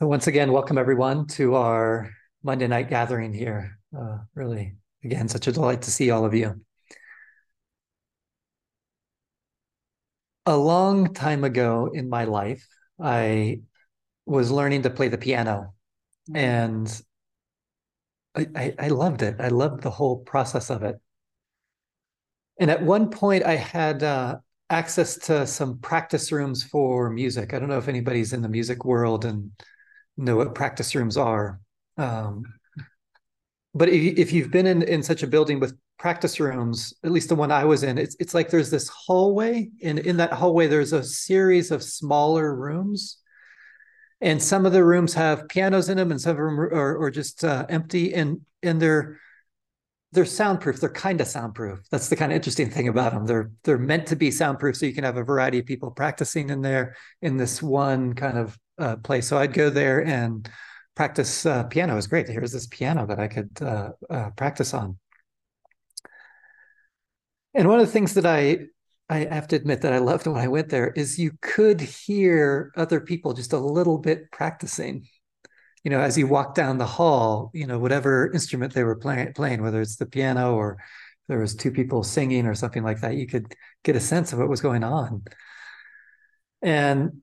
So 0.00 0.08
once 0.08 0.26
again, 0.26 0.50
welcome 0.50 0.76
everyone 0.76 1.28
to 1.28 1.54
our 1.54 2.10
Monday 2.42 2.66
night 2.66 2.90
gathering 2.90 3.32
here. 3.32 3.78
Uh, 3.96 4.18
really, 4.34 4.74
again, 5.04 5.28
such 5.28 5.46
a 5.46 5.52
delight 5.52 5.82
to 5.82 5.92
see 5.92 6.10
all 6.10 6.24
of 6.24 6.34
you. 6.34 6.60
A 10.46 10.56
long 10.56 11.14
time 11.14 11.44
ago 11.44 11.92
in 11.94 12.08
my 12.08 12.24
life, 12.24 12.66
I 13.00 13.60
was 14.26 14.50
learning 14.50 14.82
to 14.82 14.90
play 14.90 15.06
the 15.06 15.16
piano, 15.16 15.74
and 16.34 16.90
I, 18.34 18.48
I, 18.56 18.74
I 18.76 18.88
loved 18.88 19.22
it. 19.22 19.36
I 19.38 19.46
loved 19.46 19.84
the 19.84 19.90
whole 19.90 20.18
process 20.18 20.70
of 20.70 20.82
it. 20.82 20.96
And 22.58 22.68
at 22.68 22.82
one 22.82 23.10
point, 23.10 23.44
I 23.44 23.54
had 23.54 24.02
uh, 24.02 24.38
access 24.70 25.18
to 25.18 25.46
some 25.46 25.78
practice 25.78 26.32
rooms 26.32 26.64
for 26.64 27.10
music. 27.10 27.54
I 27.54 27.60
don't 27.60 27.68
know 27.68 27.78
if 27.78 27.86
anybody's 27.86 28.32
in 28.32 28.42
the 28.42 28.48
music 28.48 28.84
world 28.84 29.24
and 29.24 29.52
know 30.16 30.36
what 30.36 30.54
practice 30.54 30.94
rooms 30.94 31.16
are. 31.16 31.60
Um, 31.96 32.44
but 33.74 33.88
if, 33.88 34.18
if 34.18 34.32
you've 34.32 34.50
been 34.50 34.66
in, 34.66 34.82
in 34.82 35.02
such 35.02 35.22
a 35.22 35.26
building 35.26 35.60
with 35.60 35.76
practice 35.98 36.38
rooms, 36.38 36.94
at 37.04 37.10
least 37.10 37.28
the 37.28 37.34
one 37.34 37.50
I 37.50 37.64
was 37.64 37.82
in, 37.82 37.98
it's 37.98 38.16
it's 38.20 38.34
like 38.34 38.50
there's 38.50 38.70
this 38.70 38.88
hallway, 38.88 39.70
and 39.82 39.98
in 39.98 40.16
that 40.18 40.32
hallway 40.32 40.66
there's 40.66 40.92
a 40.92 41.02
series 41.02 41.70
of 41.70 41.82
smaller 41.82 42.54
rooms, 42.54 43.18
and 44.20 44.42
some 44.42 44.66
of 44.66 44.72
the 44.72 44.84
rooms 44.84 45.14
have 45.14 45.48
pianos 45.48 45.88
in 45.88 45.96
them, 45.96 46.10
and 46.10 46.20
some 46.20 46.32
of 46.32 46.36
them 46.36 46.60
are, 46.60 47.00
are 47.02 47.10
just 47.10 47.44
uh, 47.44 47.66
empty, 47.68 48.14
and 48.14 48.40
and 48.62 48.80
they're 48.80 49.18
they're 50.12 50.24
soundproof. 50.24 50.80
They're 50.80 50.90
kind 50.90 51.20
of 51.20 51.26
soundproof. 51.26 51.80
That's 51.90 52.08
the 52.08 52.16
kind 52.16 52.30
of 52.30 52.36
interesting 52.36 52.70
thing 52.70 52.86
about 52.86 53.12
them. 53.12 53.26
They're 53.26 53.50
they're 53.64 53.78
meant 53.78 54.06
to 54.08 54.16
be 54.16 54.30
soundproof, 54.30 54.76
so 54.76 54.86
you 54.86 54.94
can 54.94 55.04
have 55.04 55.16
a 55.16 55.24
variety 55.24 55.58
of 55.58 55.66
people 55.66 55.90
practicing 55.90 56.50
in 56.50 56.62
there 56.62 56.94
in 57.22 57.36
this 57.36 57.60
one 57.60 58.14
kind 58.14 58.38
of 58.38 58.56
uh, 58.78 58.96
place. 58.96 59.26
So 59.28 59.38
I'd 59.38 59.52
go 59.52 59.70
there 59.70 60.04
and 60.04 60.48
practice 60.94 61.46
uh, 61.46 61.64
piano. 61.64 61.94
It 61.94 61.96
was 61.96 62.06
great. 62.06 62.28
Here's 62.28 62.52
this 62.52 62.66
piano 62.66 63.06
that 63.06 63.18
I 63.18 63.28
could 63.28 63.50
uh, 63.60 63.90
uh, 64.08 64.30
practice 64.30 64.74
on. 64.74 64.98
And 67.54 67.68
one 67.68 67.80
of 67.80 67.86
the 67.86 67.92
things 67.92 68.14
that 68.14 68.26
I 68.26 68.66
I 69.08 69.26
have 69.26 69.48
to 69.48 69.56
admit 69.56 69.82
that 69.82 69.92
I 69.92 69.98
loved 69.98 70.26
when 70.26 70.40
I 70.40 70.48
went 70.48 70.70
there 70.70 70.88
is 70.88 71.18
you 71.18 71.32
could 71.42 71.80
hear 71.80 72.72
other 72.74 73.00
people 73.00 73.34
just 73.34 73.52
a 73.52 73.58
little 73.58 73.98
bit 73.98 74.30
practicing. 74.32 75.06
You 75.82 75.90
know, 75.90 76.00
as 76.00 76.16
you 76.16 76.26
walk 76.26 76.54
down 76.54 76.78
the 76.78 76.86
hall, 76.86 77.50
you 77.52 77.66
know, 77.66 77.78
whatever 77.78 78.32
instrument 78.32 78.72
they 78.72 78.82
were 78.82 78.96
playing, 78.96 79.34
playing, 79.34 79.62
whether 79.62 79.82
it's 79.82 79.96
the 79.96 80.06
piano 80.06 80.54
or 80.54 80.78
there 81.28 81.38
was 81.38 81.54
two 81.54 81.70
people 81.70 82.02
singing 82.02 82.46
or 82.46 82.54
something 82.54 82.82
like 82.82 83.02
that, 83.02 83.16
you 83.16 83.26
could 83.26 83.54
get 83.82 83.94
a 83.96 84.00
sense 84.00 84.32
of 84.32 84.38
what 84.38 84.48
was 84.48 84.62
going 84.62 84.82
on. 84.82 85.22
And 86.62 87.22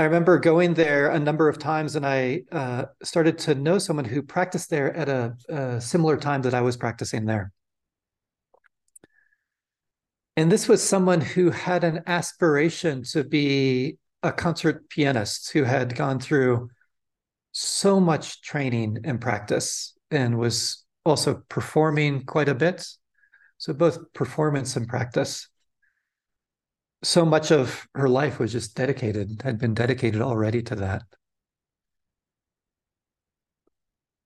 I 0.00 0.04
remember 0.04 0.38
going 0.38 0.72
there 0.72 1.10
a 1.10 1.18
number 1.18 1.46
of 1.46 1.58
times, 1.58 1.94
and 1.94 2.06
I 2.06 2.44
uh, 2.50 2.86
started 3.02 3.36
to 3.40 3.54
know 3.54 3.78
someone 3.78 4.06
who 4.06 4.22
practiced 4.22 4.70
there 4.70 4.96
at 4.96 5.10
a, 5.10 5.36
a, 5.50 5.78
similar 5.78 6.16
time 6.16 6.40
that 6.42 6.54
I 6.54 6.62
was 6.62 6.78
practicing 6.78 7.26
there. 7.26 7.52
And 10.38 10.50
this 10.50 10.68
was 10.68 10.82
someone 10.82 11.20
who 11.20 11.50
had 11.50 11.84
an 11.84 12.02
aspiration 12.06 13.02
to 13.12 13.24
be 13.24 13.98
a 14.22 14.32
concert 14.32 14.88
pianist 14.88 15.52
who 15.52 15.64
had 15.64 15.94
gone 15.94 16.18
through 16.18 16.70
so 17.52 18.00
much 18.00 18.40
training 18.40 19.00
and 19.04 19.20
practice 19.20 19.92
and 20.10 20.38
was 20.38 20.82
also 21.04 21.42
performing 21.50 22.24
quite 22.24 22.48
a 22.48 22.54
bit. 22.54 22.86
So, 23.58 23.74
both 23.74 24.14
performance 24.14 24.76
and 24.76 24.88
practice 24.88 25.46
so 27.02 27.24
much 27.24 27.50
of 27.50 27.86
her 27.94 28.08
life 28.08 28.38
was 28.38 28.52
just 28.52 28.76
dedicated, 28.76 29.42
had 29.42 29.58
been 29.58 29.74
dedicated 29.74 30.20
already 30.20 30.62
to 30.62 30.74
that. 30.76 31.02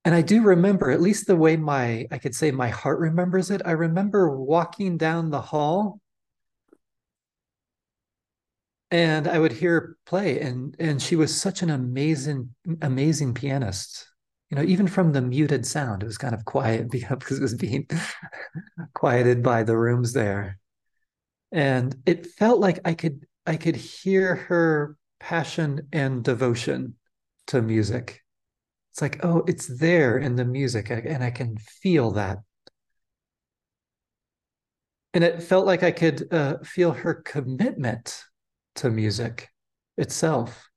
And 0.04 0.14
I 0.14 0.20
do 0.20 0.42
remember, 0.42 0.90
at 0.90 1.00
least 1.00 1.26
the 1.26 1.36
way 1.36 1.56
my, 1.56 2.06
I 2.10 2.18
could 2.18 2.34
say 2.34 2.50
my 2.50 2.68
heart 2.68 2.98
remembers 2.98 3.50
it. 3.50 3.62
I 3.64 3.70
remember 3.72 4.36
walking 4.36 4.98
down 4.98 5.30
the 5.30 5.40
hall 5.40 6.00
and 8.94 9.26
I 9.26 9.38
would 9.38 9.52
hear 9.52 9.72
her 9.72 9.96
play 10.06 10.40
and 10.40 10.76
and 10.78 11.02
she 11.02 11.16
was 11.16 11.34
such 11.36 11.62
an 11.62 11.70
amazing 11.70 12.54
amazing 12.80 13.34
pianist 13.34 14.06
you 14.50 14.56
know 14.56 14.62
even 14.62 14.86
from 14.86 15.12
the 15.12 15.20
muted 15.20 15.66
sound 15.66 16.02
it 16.02 16.06
was 16.06 16.18
kind 16.18 16.34
of 16.34 16.44
quiet 16.44 16.90
because 16.92 17.38
it 17.38 17.42
was 17.42 17.54
being 17.54 17.88
quieted 18.94 19.42
by 19.42 19.64
the 19.64 19.76
rooms 19.76 20.12
there 20.12 20.58
and 21.54 21.94
it 22.04 22.26
felt 22.26 22.58
like 22.58 22.80
i 22.84 22.92
could 22.92 23.24
i 23.46 23.56
could 23.56 23.76
hear 23.76 24.34
her 24.34 24.96
passion 25.20 25.88
and 25.92 26.22
devotion 26.22 26.96
to 27.46 27.62
music. 27.62 28.20
It's 28.92 29.00
like 29.00 29.24
oh 29.24 29.44
it's 29.46 29.66
there 29.66 30.18
in 30.18 30.36
the 30.36 30.44
music 30.44 30.90
and 30.90 31.24
i 31.24 31.30
can 31.30 31.56
feel 31.56 32.10
that. 32.12 32.38
And 35.14 35.22
it 35.22 35.42
felt 35.42 35.64
like 35.64 35.82
i 35.82 35.92
could 35.92 36.30
uh, 36.32 36.58
feel 36.64 36.90
her 36.90 37.14
commitment 37.14 38.22
to 38.76 38.90
music 38.90 39.48
itself. 39.96 40.68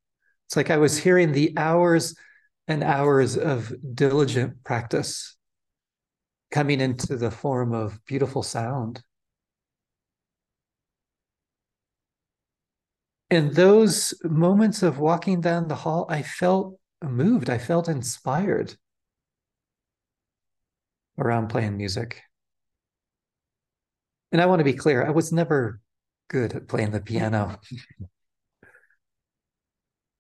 It's 0.45 0.55
like 0.55 0.69
i 0.69 0.77
was 0.77 0.99
hearing 0.99 1.31
the 1.31 1.53
hours 1.57 2.15
and 2.67 2.83
hours 2.83 3.35
of 3.35 3.73
diligent 3.95 4.63
practice 4.63 5.35
coming 6.51 6.81
into 6.81 7.17
the 7.17 7.31
form 7.31 7.73
of 7.73 7.99
beautiful 8.05 8.43
sound 8.43 9.01
in 13.29 13.53
those 13.53 14.13
moments 14.23 14.83
of 14.83 14.99
walking 14.99 15.41
down 15.41 15.67
the 15.67 15.75
hall, 15.75 16.05
I 16.09 16.21
felt 16.21 16.79
moved. 17.03 17.49
I 17.49 17.57
felt 17.57 17.89
inspired 17.89 18.75
around 21.17 21.47
playing 21.47 21.77
music. 21.77 22.21
And 24.31 24.41
I 24.41 24.45
want 24.45 24.59
to 24.59 24.65
be 24.65 24.73
clear, 24.73 25.05
I 25.05 25.11
was 25.11 25.31
never 25.31 25.81
good 26.29 26.53
at 26.53 26.67
playing 26.67 26.91
the 26.91 27.01
piano. 27.01 27.59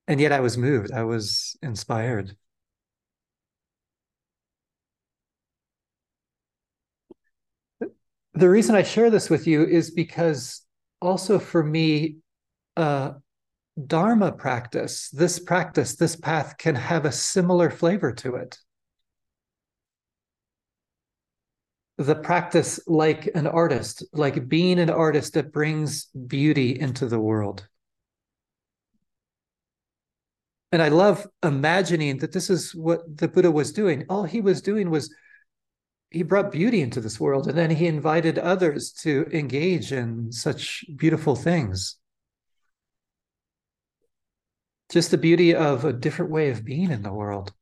and 0.07 0.19
yet 0.19 0.31
I 0.31 0.39
was 0.39 0.57
moved, 0.57 0.91
I 0.91 1.03
was 1.03 1.55
inspired. 1.61 2.35
The 8.33 8.49
reason 8.49 8.75
I 8.75 8.83
share 8.83 9.09
this 9.09 9.29
with 9.29 9.47
you 9.47 9.65
is 9.65 9.91
because 9.91 10.61
also 11.01 11.39
for 11.39 11.63
me, 11.63 12.17
uh, 12.77 13.13
Dharma 13.85 14.31
practice, 14.31 15.09
this 15.09 15.39
practice, 15.39 15.95
this 15.95 16.15
path 16.15 16.57
can 16.57 16.75
have 16.75 17.05
a 17.05 17.11
similar 17.11 17.69
flavor 17.69 18.11
to 18.13 18.35
it. 18.35 18.57
The 21.99 22.15
practice, 22.15 22.79
like 22.87 23.29
an 23.35 23.45
artist, 23.45 24.03
like 24.13 24.47
being 24.47 24.79
an 24.79 24.89
artist 24.89 25.33
that 25.33 25.51
brings 25.51 26.05
beauty 26.05 26.79
into 26.79 27.07
the 27.07 27.19
world. 27.19 27.67
And 30.71 30.81
I 30.81 30.89
love 30.89 31.27
imagining 31.43 32.17
that 32.19 32.31
this 32.31 32.49
is 32.49 32.73
what 32.73 33.17
the 33.17 33.27
Buddha 33.27 33.51
was 33.51 33.71
doing. 33.71 34.05
All 34.09 34.23
he 34.23 34.41
was 34.41 34.61
doing 34.61 34.89
was 34.89 35.13
he 36.09 36.23
brought 36.23 36.51
beauty 36.51 36.81
into 36.81 37.01
this 37.01 37.19
world 37.19 37.47
and 37.47 37.57
then 37.57 37.69
he 37.69 37.87
invited 37.87 38.39
others 38.39 38.91
to 38.91 39.27
engage 39.31 39.91
in 39.91 40.31
such 40.31 40.83
beautiful 40.95 41.35
things 41.35 41.97
just 44.89 45.11
the 45.11 45.17
beauty 45.17 45.53
of 45.53 45.85
a 45.85 45.93
different 45.93 46.31
way 46.31 46.49
of 46.49 46.63
being 46.63 46.91
in 46.91 47.03
the 47.03 47.13
world. 47.13 47.53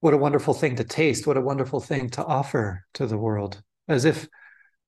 What 0.00 0.14
a 0.14 0.18
wonderful 0.18 0.54
thing 0.54 0.76
to 0.76 0.84
taste. 0.84 1.26
What 1.26 1.36
a 1.36 1.42
wonderful 1.42 1.80
thing 1.80 2.10
to 2.10 2.24
offer 2.24 2.84
to 2.94 3.06
the 3.06 3.18
world, 3.18 3.62
as 3.88 4.04
if 4.04 4.28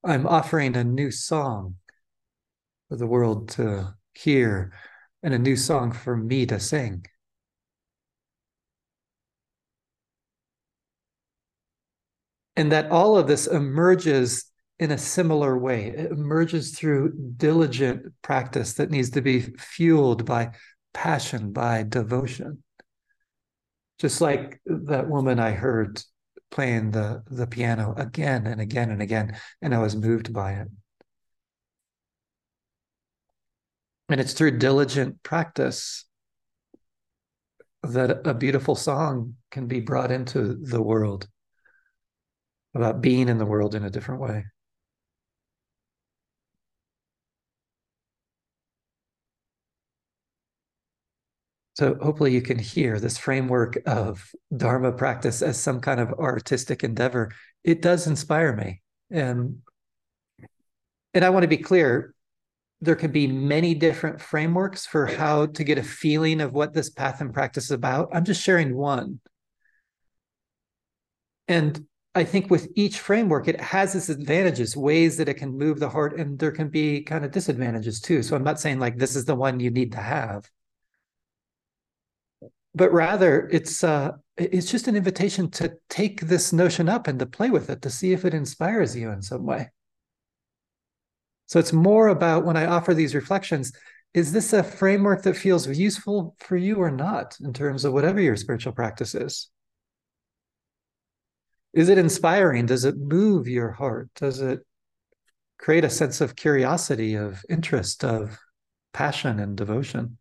I'm 0.05 0.27
offering 0.27 0.77
a 0.77 0.85
new 0.85 1.11
song 1.11 1.77
for 2.89 2.97
the 2.97 3.07
world 3.07 3.51
to 3.51 3.95
hear 4.15 4.73
and 5.23 5.35
a 5.35 5.39
new 5.39 5.57
song 5.57 5.93
for 5.93 6.17
me 6.17 6.47
to 6.47 6.59
sing. 6.59 7.05
And 12.57 12.73
that 12.73 12.91
all 12.91 13.17
of 13.17 13.27
this 13.27 13.47
emerges 13.47 14.50
in 14.81 14.91
a 14.91 14.99
similar 14.99 15.59
way. 15.59 15.89
It 15.89 16.11
emerges 16.11 16.77
through 16.77 17.13
diligent 17.37 18.15
practice 18.23 18.73
that 18.75 18.91
needs 18.91 19.11
to 19.11 19.21
be 19.21 19.43
fueled 19.59 20.25
by 20.25 20.53
passion, 20.95 21.53
by 21.53 21.83
devotion. 21.83 22.65
Just 23.99 24.23
like 24.23 24.59
that 24.65 25.09
woman 25.09 25.39
I 25.39 25.51
heard 25.51 26.03
playing 26.51 26.93
the, 26.93 27.23
the 27.27 27.47
piano 27.47 27.95
again 27.99 28.47
and 28.47 28.59
again 28.59 28.91
and 28.91 29.03
again, 29.03 29.37
and 29.61 29.75
I 29.75 29.79
was 29.79 29.95
moved 29.95 30.33
by 30.33 30.53
it. 30.53 30.69
And 34.09 34.19
it's 34.19 34.33
through 34.33 34.59
diligent 34.59 35.23
practice 35.23 36.07
that 37.83 38.27
a 38.27 38.33
beautiful 38.33 38.75
song 38.75 39.35
can 39.51 39.67
be 39.67 39.81
brought 39.81 40.11
into 40.11 40.57
the 40.57 40.81
world 40.81 41.29
about 42.75 43.03
being 43.03 43.29
in 43.29 43.37
the 43.37 43.47
world 43.47 43.75
in 43.75 43.85
a 43.85 43.91
different 43.91 44.23
way. 44.23 44.47
So 51.81 51.97
hopefully 52.03 52.35
you 52.35 52.43
can 52.43 52.59
hear 52.59 53.01
this 53.01 53.17
framework 53.17 53.79
of 53.87 54.31
Dharma 54.55 54.93
practice 54.93 55.41
as 55.41 55.59
some 55.59 55.81
kind 55.81 55.99
of 55.99 56.13
artistic 56.13 56.85
endeavor. 56.85 57.33
It 57.65 57.81
does 57.81 58.07
inspire 58.07 58.55
me. 58.55 58.83
And 59.11 59.63
and 61.15 61.25
I 61.25 61.31
want 61.31 61.45
to 61.45 61.49
be 61.49 61.57
clear, 61.57 62.15
there 62.83 62.97
can 62.97 63.13
be 63.13 63.27
many 63.27 63.75
different 63.75 64.21
frameworks 64.21 64.85
for 64.85 65.07
how 65.07 65.47
to 65.47 65.65
get 65.65 65.79
a 65.79 65.83
feeling 65.83 66.43
of 66.43 66.53
what 66.53 66.75
this 66.75 66.91
path 66.91 67.23
and 67.23 67.33
practice 67.33 67.65
is 67.65 67.71
about. 67.71 68.11
I'm 68.13 68.27
just 68.27 68.43
sharing 68.43 68.77
one. 68.77 69.21
And 71.49 71.87
I 72.15 72.25
think 72.25 72.51
with 72.51 72.69
each 72.77 72.99
framework, 72.99 73.49
it 73.49 73.59
has 73.59 73.95
its 73.95 74.11
advantages, 74.11 74.77
ways 74.77 75.17
that 75.17 75.31
it 75.31 75.39
can 75.39 75.57
move 75.57 75.81
the 75.81 75.89
heart, 75.89 76.19
and 76.19 76.39
there 76.39 76.53
can 76.53 76.69
be 76.69 77.01
kind 77.01 77.25
of 77.25 77.31
disadvantages 77.31 78.03
too. 78.03 78.23
So 78.23 78.37
I'm 78.37 78.45
not 78.45 78.61
saying 78.61 78.81
like 78.81 78.99
this 78.99 79.17
is 79.17 79.25
the 79.25 79.35
one 79.35 79.61
you 79.61 79.71
need 79.71 79.93
to 79.93 79.99
have 80.03 80.45
but 82.75 82.93
rather 82.93 83.49
it's 83.51 83.83
uh, 83.83 84.13
it's 84.37 84.71
just 84.71 84.89
an 84.89 84.97
invitation 84.97 85.51
to 85.51 85.75
take 85.89 86.23
this 86.23 86.53
notion 86.53 86.89
up 86.89 87.07
and 87.07 87.19
to 87.19 87.27
play 87.27 87.51
with 87.51 87.69
it 87.69 87.83
to 87.83 87.91
see 87.91 88.13
if 88.13 88.25
it 88.25 88.35
inspires 88.35 88.97
you 88.97 89.11
in 89.11 89.23
some 89.23 89.45
way. 89.45 89.69
So 91.47 91.59
it's 91.59 91.73
more 91.73 92.09
about 92.09 92.45
when 92.45 92.57
I 92.57 92.67
offer 92.67 92.95
these 92.95 93.15
reflections, 93.15 93.73
is 94.15 94.33
this 94.33 94.53
a 94.53 94.63
framework 94.63 95.23
that 95.25 95.37
feels 95.37 95.67
useful 95.67 96.37
for 96.39 96.57
you 96.57 96.77
or 96.77 96.93
not 96.93 97.37
in 97.41 97.53
terms 97.53 97.85
of 97.85 97.93
whatever 97.93 98.21
your 98.21 98.37
spiritual 98.37 98.73
practice 98.73 99.15
is? 99.17 99.51
Is 101.73 101.89
it 101.89 101.99
inspiring? 101.99 102.67
Does 102.67 102.85
it 102.85 102.97
move 102.97 103.49
your 103.49 103.73
heart? 103.73 104.11
Does 104.15 104.41
it 104.41 104.61
create 105.59 105.85
a 105.85 105.91
sense 105.91 106.21
of 106.21 106.37
curiosity, 106.37 107.17
of 107.17 107.45
interest, 107.49 108.05
of 108.05 108.39
passion 108.93 109.41
and 109.41 109.57
devotion? 109.57 110.19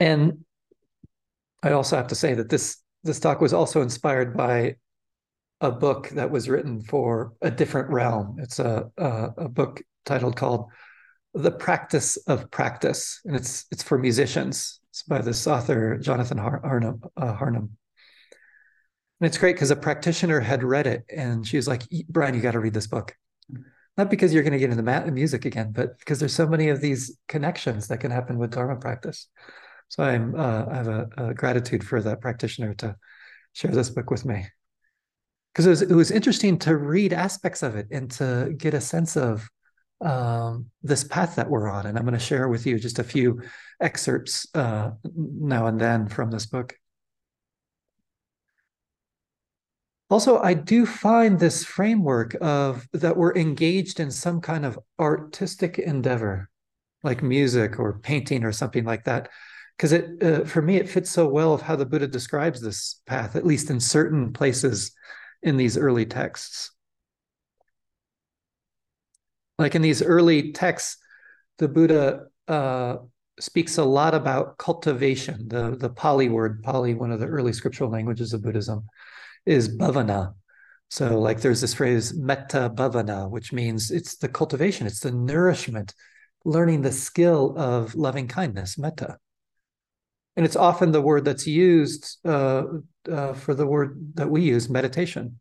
And 0.00 0.44
I 1.62 1.72
also 1.72 1.96
have 1.96 2.08
to 2.08 2.14
say 2.14 2.34
that 2.34 2.48
this 2.48 2.78
this 3.04 3.20
talk 3.20 3.40
was 3.40 3.52
also 3.52 3.82
inspired 3.82 4.36
by 4.36 4.76
a 5.60 5.70
book 5.70 6.08
that 6.10 6.30
was 6.30 6.48
written 6.48 6.82
for 6.82 7.34
a 7.42 7.50
different 7.50 7.90
realm. 7.90 8.36
It's 8.40 8.58
a 8.58 8.90
a, 8.96 9.28
a 9.36 9.48
book 9.48 9.82
titled 10.06 10.36
called 10.36 10.70
"The 11.34 11.50
Practice 11.50 12.16
of 12.26 12.50
Practice," 12.50 13.20
and 13.26 13.36
it's 13.36 13.66
it's 13.70 13.82
for 13.82 13.98
musicians. 13.98 14.80
It's 14.88 15.02
by 15.02 15.20
this 15.20 15.46
author 15.46 15.98
Jonathan 15.98 16.38
Har- 16.38 16.62
Harnum. 16.64 17.02
Uh, 17.16 17.36
Harnum. 17.36 17.70
And 19.20 19.26
it's 19.26 19.38
great 19.38 19.54
because 19.54 19.70
a 19.70 19.76
practitioner 19.76 20.40
had 20.40 20.64
read 20.64 20.86
it, 20.86 21.04
and 21.14 21.46
she 21.46 21.58
was 21.58 21.68
like, 21.68 21.82
"Brian, 22.08 22.34
you 22.34 22.40
got 22.40 22.52
to 22.52 22.60
read 22.60 22.74
this 22.74 22.86
book." 22.86 23.14
Not 23.98 24.08
because 24.08 24.32
you're 24.32 24.42
going 24.42 24.54
to 24.54 24.58
get 24.58 24.70
into 24.70 25.10
music 25.10 25.44
again, 25.44 25.72
but 25.72 25.98
because 25.98 26.20
there's 26.20 26.34
so 26.34 26.46
many 26.46 26.70
of 26.70 26.80
these 26.80 27.18
connections 27.28 27.88
that 27.88 27.98
can 28.00 28.10
happen 28.10 28.38
with 28.38 28.52
Dharma 28.52 28.76
practice. 28.76 29.28
So 29.90 30.04
I'm 30.04 30.36
uh, 30.36 30.66
I 30.70 30.76
have 30.76 30.88
a, 30.88 31.08
a, 31.16 31.34
gratitude 31.34 31.84
for 31.84 32.00
that 32.00 32.20
practitioner 32.20 32.74
to 32.74 32.96
share 33.52 33.72
this 33.72 33.90
book 33.90 34.08
with 34.08 34.24
me 34.24 34.46
because 35.52 35.66
it 35.66 35.70
was 35.70 35.82
it 35.82 35.94
was 35.94 36.10
interesting 36.12 36.58
to 36.60 36.76
read 36.76 37.12
aspects 37.12 37.64
of 37.64 37.74
it 37.74 37.88
and 37.90 38.08
to 38.12 38.54
get 38.56 38.72
a 38.72 38.80
sense 38.80 39.16
of 39.16 39.48
um, 40.00 40.66
this 40.84 41.02
path 41.02 41.34
that 41.34 41.50
we're 41.50 41.68
on. 41.68 41.86
And 41.86 41.98
I'm 41.98 42.04
going 42.04 42.14
to 42.14 42.20
share 42.20 42.48
with 42.48 42.66
you 42.66 42.78
just 42.78 43.00
a 43.00 43.04
few 43.04 43.42
excerpts 43.80 44.46
uh, 44.54 44.92
now 45.12 45.66
and 45.66 45.80
then 45.80 46.08
from 46.08 46.30
this 46.30 46.46
book. 46.46 46.76
Also, 50.08 50.38
I 50.38 50.54
do 50.54 50.86
find 50.86 51.38
this 51.38 51.64
framework 51.64 52.36
of 52.40 52.86
that 52.92 53.16
we're 53.16 53.34
engaged 53.34 53.98
in 53.98 54.12
some 54.12 54.40
kind 54.40 54.64
of 54.64 54.78
artistic 55.00 55.80
endeavor, 55.80 56.48
like 57.02 57.24
music 57.24 57.80
or 57.80 57.98
painting 57.98 58.44
or 58.44 58.52
something 58.52 58.84
like 58.84 59.04
that 59.04 59.28
because 59.80 59.92
it 59.92 60.22
uh, 60.22 60.44
for 60.44 60.60
me 60.60 60.76
it 60.76 60.90
fits 60.90 61.08
so 61.08 61.26
well 61.26 61.54
of 61.54 61.62
how 61.62 61.74
the 61.74 61.86
buddha 61.86 62.06
describes 62.06 62.60
this 62.60 63.00
path 63.06 63.34
at 63.34 63.46
least 63.46 63.70
in 63.70 63.80
certain 63.80 64.30
places 64.30 64.92
in 65.42 65.56
these 65.56 65.78
early 65.78 66.04
texts. 66.04 66.70
Like 69.58 69.74
in 69.74 69.80
these 69.80 70.02
early 70.02 70.52
texts 70.52 70.98
the 71.56 71.66
buddha 71.66 72.26
uh, 72.46 72.96
speaks 73.38 73.78
a 73.78 73.84
lot 73.84 74.14
about 74.14 74.58
cultivation. 74.58 75.48
The 75.48 75.74
the 75.78 75.88
pali 75.88 76.28
word 76.28 76.62
pali 76.62 76.92
one 76.92 77.10
of 77.10 77.18
the 77.18 77.28
early 77.28 77.54
scriptural 77.54 77.88
languages 77.88 78.34
of 78.34 78.42
buddhism 78.42 78.86
is 79.46 79.74
bhavana. 79.78 80.34
So 80.90 81.18
like 81.18 81.40
there's 81.40 81.62
this 81.62 81.72
phrase 81.72 82.12
metta 82.12 82.68
bhavana 82.68 83.30
which 83.30 83.50
means 83.50 83.90
it's 83.90 84.16
the 84.16 84.28
cultivation 84.28 84.86
it's 84.86 85.00
the 85.00 85.10
nourishment 85.10 85.94
learning 86.44 86.82
the 86.82 86.92
skill 86.92 87.54
of 87.56 87.94
loving 87.94 88.28
kindness 88.28 88.76
metta 88.76 89.16
and 90.40 90.46
it's 90.46 90.56
often 90.56 90.90
the 90.90 91.02
word 91.02 91.26
that's 91.26 91.46
used 91.46 92.16
uh, 92.24 92.62
uh, 93.12 93.34
for 93.34 93.52
the 93.52 93.66
word 93.66 94.14
that 94.14 94.30
we 94.30 94.40
use, 94.40 94.70
meditation. 94.70 95.38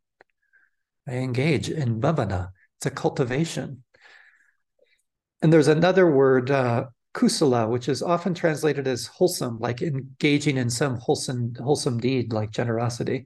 I 1.08 1.14
engage 1.14 1.70
in 1.70 2.02
bhavana. 2.02 2.50
It's 2.76 2.88
a 2.88 2.92
cultivation. 2.92 3.86
And 5.42 5.54
there's 5.54 5.70
another 5.70 6.12
word, 6.12 6.52
uh, 6.52 6.88
kusala, 7.14 7.70
which 7.70 7.88
is 7.88 8.04
often 8.04 8.34
translated 8.34 8.90
as 8.90 9.06
wholesome, 9.06 9.58
like 9.62 9.82
engaging 9.82 10.58
in 10.58 10.70
some 10.70 10.98
wholesome, 10.98 11.54
wholesome 11.56 12.02
deed, 12.02 12.34
like 12.34 12.52
generosity. 12.52 13.26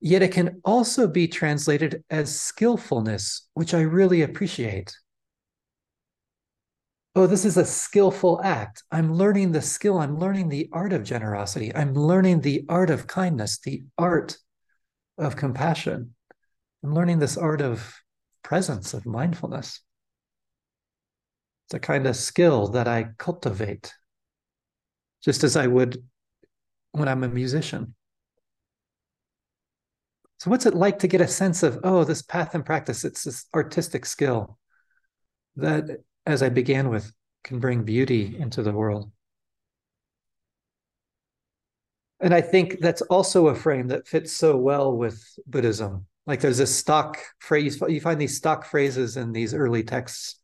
Yet 0.00 0.20
it 0.20 0.32
can 0.32 0.60
also 0.66 1.08
be 1.08 1.28
translated 1.28 2.04
as 2.10 2.38
skillfulness, 2.38 3.48
which 3.54 3.72
I 3.72 3.80
really 3.80 4.20
appreciate 4.20 4.94
oh, 7.16 7.26
this 7.26 7.44
is 7.44 7.56
a 7.56 7.64
skillful 7.64 8.40
act. 8.42 8.82
I'm 8.90 9.14
learning 9.14 9.52
the 9.52 9.62
skill. 9.62 9.98
I'm 9.98 10.18
learning 10.18 10.48
the 10.48 10.68
art 10.72 10.92
of 10.92 11.02
generosity. 11.02 11.74
I'm 11.74 11.94
learning 11.94 12.40
the 12.40 12.64
art 12.68 12.90
of 12.90 13.06
kindness, 13.06 13.58
the 13.58 13.84
art 13.98 14.36
of 15.18 15.36
compassion. 15.36 16.14
I'm 16.82 16.94
learning 16.94 17.18
this 17.18 17.36
art 17.36 17.60
of 17.60 17.94
presence, 18.42 18.94
of 18.94 19.06
mindfulness. 19.06 19.80
It's 21.66 21.74
a 21.74 21.80
kind 21.80 22.06
of 22.06 22.16
skill 22.16 22.68
that 22.68 22.88
I 22.88 23.08
cultivate, 23.18 23.92
just 25.22 25.44
as 25.44 25.56
I 25.56 25.66
would 25.66 26.02
when 26.92 27.08
I'm 27.08 27.24
a 27.24 27.28
musician. 27.28 27.94
So, 30.38 30.50
what's 30.50 30.64
it 30.64 30.74
like 30.74 31.00
to 31.00 31.08
get 31.08 31.20
a 31.20 31.28
sense 31.28 31.62
of, 31.62 31.80
oh, 31.84 32.04
this 32.04 32.22
path 32.22 32.54
and 32.54 32.64
practice? 32.64 33.04
It's 33.04 33.24
this 33.24 33.44
artistic 33.54 34.06
skill 34.06 34.58
that 35.56 36.00
as 36.30 36.42
I 36.42 36.48
began 36.48 36.88
with, 36.88 37.12
can 37.44 37.58
bring 37.58 37.84
beauty 37.84 38.36
into 38.38 38.62
the 38.62 38.72
world. 38.72 39.10
And 42.20 42.34
I 42.34 42.42
think 42.42 42.80
that's 42.80 43.02
also 43.02 43.48
a 43.48 43.54
frame 43.54 43.88
that 43.88 44.06
fits 44.06 44.36
so 44.36 44.56
well 44.56 44.96
with 44.96 45.22
Buddhism. 45.46 46.06
Like 46.26 46.40
there's 46.40 46.60
a 46.60 46.66
stock 46.66 47.18
phrase, 47.38 47.80
you 47.88 48.00
find 48.00 48.20
these 48.20 48.36
stock 48.36 48.66
phrases 48.66 49.16
in 49.16 49.32
these 49.32 49.54
early 49.54 49.82
texts. 49.82 50.36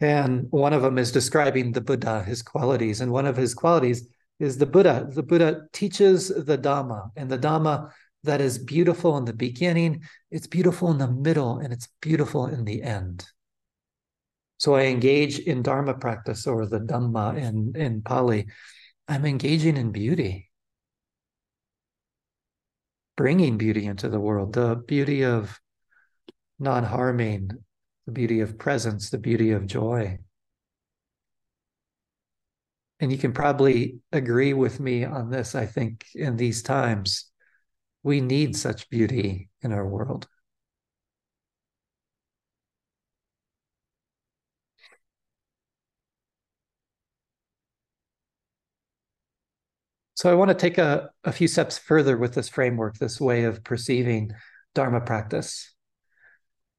And 0.00 0.46
one 0.50 0.72
of 0.72 0.82
them 0.82 0.98
is 0.98 1.12
describing 1.12 1.72
the 1.72 1.80
Buddha, 1.80 2.22
his 2.22 2.42
qualities. 2.42 3.00
And 3.00 3.10
one 3.10 3.26
of 3.26 3.36
his 3.36 3.54
qualities 3.54 4.08
is 4.38 4.58
the 4.58 4.66
Buddha. 4.66 5.08
The 5.08 5.22
Buddha 5.22 5.62
teaches 5.72 6.28
the 6.28 6.58
Dhamma, 6.58 7.10
and 7.16 7.30
the 7.30 7.38
Dhamma 7.38 7.90
that 8.24 8.40
is 8.40 8.58
beautiful 8.58 9.16
in 9.16 9.24
the 9.24 9.32
beginning, 9.32 10.02
it's 10.30 10.46
beautiful 10.46 10.90
in 10.90 10.98
the 10.98 11.10
middle, 11.10 11.58
and 11.58 11.72
it's 11.72 11.88
beautiful 12.00 12.46
in 12.46 12.64
the 12.64 12.82
end. 12.82 13.24
So 14.62 14.76
I 14.76 14.82
engage 14.82 15.40
in 15.40 15.62
Dharma 15.62 15.94
practice 15.94 16.46
or 16.46 16.66
the 16.66 16.78
Dhamma 16.78 17.36
in, 17.36 17.72
in 17.74 18.00
Pali. 18.00 18.46
I'm 19.08 19.26
engaging 19.26 19.76
in 19.76 19.90
beauty, 19.90 20.52
bringing 23.16 23.58
beauty 23.58 23.86
into 23.86 24.08
the 24.08 24.20
world, 24.20 24.52
the 24.52 24.76
beauty 24.76 25.24
of 25.24 25.58
non 26.60 26.84
harming, 26.84 27.50
the 28.06 28.12
beauty 28.12 28.38
of 28.38 28.56
presence, 28.56 29.10
the 29.10 29.18
beauty 29.18 29.50
of 29.50 29.66
joy. 29.66 30.20
And 33.00 33.10
you 33.10 33.18
can 33.18 33.32
probably 33.32 33.98
agree 34.12 34.52
with 34.52 34.78
me 34.78 35.04
on 35.04 35.28
this. 35.28 35.56
I 35.56 35.66
think 35.66 36.06
in 36.14 36.36
these 36.36 36.62
times, 36.62 37.32
we 38.04 38.20
need 38.20 38.54
such 38.54 38.88
beauty 38.90 39.48
in 39.60 39.72
our 39.72 39.88
world. 39.88 40.28
So 50.22 50.30
I 50.30 50.34
want 50.34 50.50
to 50.50 50.54
take 50.54 50.78
a, 50.78 51.10
a 51.24 51.32
few 51.32 51.48
steps 51.48 51.78
further 51.78 52.16
with 52.16 52.32
this 52.32 52.48
framework, 52.48 52.96
this 52.96 53.20
way 53.20 53.42
of 53.42 53.64
perceiving 53.64 54.30
Dharma 54.72 55.00
practice, 55.00 55.74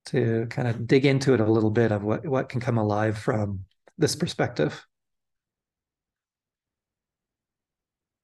to 0.06 0.48
kind 0.50 0.66
of 0.66 0.88
dig 0.88 1.06
into 1.06 1.34
it 1.34 1.42
a 1.42 1.52
little 1.52 1.70
bit 1.70 1.92
of 1.92 2.04
what, 2.04 2.26
what 2.26 2.48
can 2.48 2.62
come 2.62 2.78
alive 2.78 3.18
from 3.18 3.66
this 3.98 4.16
perspective. 4.16 4.86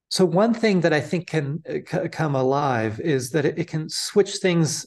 So 0.08 0.24
one 0.24 0.54
thing 0.54 0.80
that 0.80 0.94
I 0.94 1.02
think 1.02 1.26
can 1.26 1.62
uh, 1.68 2.08
come 2.10 2.34
alive 2.34 2.98
is 2.98 3.28
that 3.32 3.44
it, 3.44 3.58
it 3.58 3.68
can 3.68 3.90
switch 3.90 4.36
things 4.36 4.86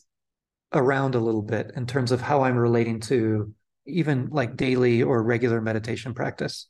around 0.73 1.13
a 1.13 1.19
little 1.19 1.43
bit 1.43 1.73
in 1.75 1.85
terms 1.85 2.11
of 2.11 2.21
how 2.21 2.41
I'm 2.41 2.57
relating 2.57 3.01
to 3.01 3.53
even 3.85 4.29
like 4.31 4.55
daily 4.55 5.03
or 5.03 5.21
regular 5.21 5.61
meditation 5.61 6.15
practice. 6.15 6.69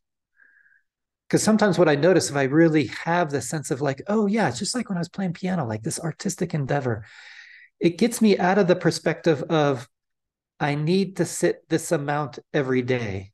Because 1.34 1.42
sometimes 1.42 1.80
what 1.80 1.90
I 1.90 1.96
notice 1.96 2.30
if 2.30 2.36
I 2.36 2.44
really 2.44 2.92
have 3.06 3.32
the 3.32 3.42
sense 3.42 3.72
of 3.72 3.82
like, 3.82 4.04
oh, 4.06 4.28
yeah, 4.28 4.50
it's 4.50 4.60
just 4.60 4.75
like 4.75 4.88
when 4.88 5.00
I 5.00 5.02
was 5.02 5.10
playing 5.10 5.34
piano, 5.34 5.66
like 5.66 5.82
this 5.82 6.00
artistic 6.00 6.54
endeavor, 6.54 7.06
it 7.80 7.98
gets 7.98 8.22
me 8.22 8.38
out 8.38 8.60
of 8.60 8.68
the 8.68 8.75
perspective 8.75 9.42
of 9.50 9.90
I 10.60 10.75
need 10.75 11.18
to 11.18 11.25
sit 11.25 11.68
this 11.70 11.92
amount 11.92 12.38
every 12.54 12.84
day. 12.84 13.32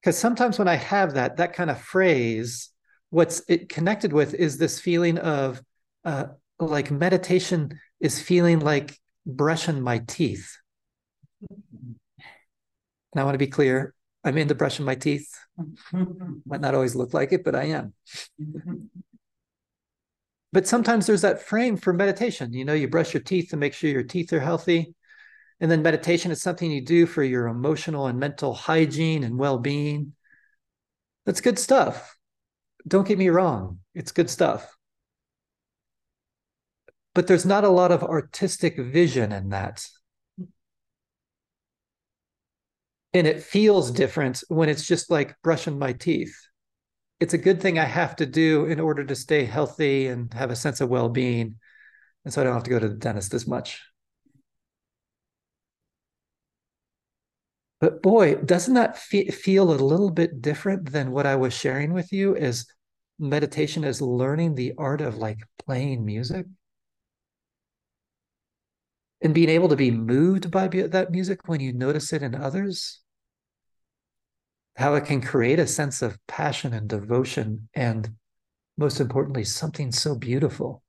Because 0.00 0.18
sometimes 0.18 0.58
when 0.58 0.66
I 0.66 0.74
have 0.74 1.14
that, 1.14 1.36
that 1.36 1.52
kind 1.52 1.70
of 1.70 1.80
phrase, 1.80 2.70
what's 3.10 3.40
it 3.46 3.68
connected 3.68 4.12
with 4.12 4.34
is 4.34 4.58
this 4.58 4.80
feeling 4.80 5.18
of 5.18 5.62
uh, 6.04 6.24
like 6.58 6.90
meditation 6.90 7.78
is 8.00 8.20
feeling 8.20 8.58
like 8.58 8.98
brushing 9.24 9.80
my 9.80 9.98
teeth. 9.98 10.56
And 11.48 11.96
I 13.14 13.22
want 13.22 13.34
to 13.34 13.38
be 13.38 13.46
clear 13.46 13.94
I'm 14.28 14.38
into 14.38 14.54
brushing 14.54 14.84
my 14.84 14.94
teeth. 14.94 15.34
Might 16.46 16.60
not 16.60 16.74
always 16.74 16.94
look 16.94 17.14
like 17.14 17.32
it, 17.32 17.44
but 17.44 17.54
I 17.54 17.64
am. 17.64 17.94
but 20.52 20.66
sometimes 20.66 21.06
there's 21.06 21.22
that 21.22 21.42
frame 21.42 21.76
for 21.76 21.92
meditation. 21.92 22.52
You 22.52 22.64
know, 22.64 22.74
you 22.74 22.88
brush 22.88 23.14
your 23.14 23.22
teeth 23.22 23.50
to 23.50 23.56
make 23.56 23.74
sure 23.74 23.90
your 23.90 24.02
teeth 24.02 24.32
are 24.32 24.40
healthy. 24.40 24.94
And 25.60 25.70
then 25.70 25.82
meditation 25.82 26.30
is 26.30 26.40
something 26.40 26.70
you 26.70 26.84
do 26.84 27.06
for 27.06 27.22
your 27.22 27.48
emotional 27.48 28.06
and 28.06 28.20
mental 28.20 28.54
hygiene 28.54 29.24
and 29.24 29.38
well 29.38 29.58
being. 29.58 30.12
That's 31.26 31.40
good 31.40 31.58
stuff. 31.58 32.16
Don't 32.86 33.08
get 33.08 33.18
me 33.18 33.28
wrong, 33.28 33.80
it's 33.94 34.12
good 34.12 34.30
stuff. 34.30 34.76
But 37.14 37.26
there's 37.26 37.46
not 37.46 37.64
a 37.64 37.68
lot 37.68 37.90
of 37.90 38.04
artistic 38.04 38.78
vision 38.78 39.32
in 39.32 39.48
that. 39.48 39.84
And 43.18 43.26
it 43.26 43.42
feels 43.42 43.90
different 43.90 44.44
when 44.46 44.68
it's 44.68 44.86
just 44.86 45.10
like 45.10 45.34
brushing 45.42 45.76
my 45.76 45.92
teeth. 45.92 46.36
It's 47.18 47.34
a 47.34 47.38
good 47.38 47.60
thing 47.60 47.76
I 47.76 47.84
have 47.84 48.14
to 48.16 48.26
do 48.26 48.66
in 48.66 48.78
order 48.78 49.04
to 49.04 49.16
stay 49.16 49.44
healthy 49.44 50.06
and 50.06 50.32
have 50.34 50.52
a 50.52 50.56
sense 50.56 50.80
of 50.80 50.88
well 50.88 51.08
being. 51.08 51.56
And 52.24 52.32
so 52.32 52.40
I 52.40 52.44
don't 52.44 52.54
have 52.54 52.62
to 52.62 52.70
go 52.70 52.78
to 52.78 52.88
the 52.88 52.94
dentist 52.94 53.34
as 53.34 53.44
much. 53.44 53.82
But 57.80 58.02
boy, 58.02 58.36
doesn't 58.36 58.74
that 58.74 58.96
fe- 58.96 59.32
feel 59.32 59.72
a 59.72 59.82
little 59.82 60.10
bit 60.12 60.40
different 60.40 60.92
than 60.92 61.10
what 61.10 61.26
I 61.26 61.34
was 61.34 61.52
sharing 61.52 61.92
with 61.92 62.12
you 62.12 62.36
as 62.36 62.66
meditation 63.18 63.82
as 63.84 64.00
learning 64.00 64.54
the 64.54 64.74
art 64.78 65.00
of 65.00 65.16
like 65.16 65.40
playing 65.58 66.04
music? 66.04 66.46
And 69.20 69.34
being 69.34 69.48
able 69.48 69.68
to 69.70 69.76
be 69.76 69.90
moved 69.90 70.52
by 70.52 70.68
that 70.68 71.10
music 71.10 71.48
when 71.48 71.58
you 71.58 71.72
notice 71.72 72.12
it 72.12 72.22
in 72.22 72.36
others? 72.36 73.00
How 74.78 74.94
it 74.94 75.04
can 75.06 75.20
create 75.20 75.58
a 75.58 75.66
sense 75.66 76.02
of 76.02 76.24
passion 76.28 76.72
and 76.72 76.88
devotion, 76.88 77.68
and 77.74 78.10
most 78.76 79.00
importantly, 79.00 79.42
something 79.42 79.90
so 79.90 80.14
beautiful. 80.14 80.84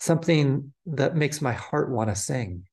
Something 0.00 0.72
that 0.86 1.14
makes 1.14 1.42
my 1.42 1.52
heart 1.52 1.90
want 1.90 2.08
to 2.08 2.16
sing. 2.16 2.64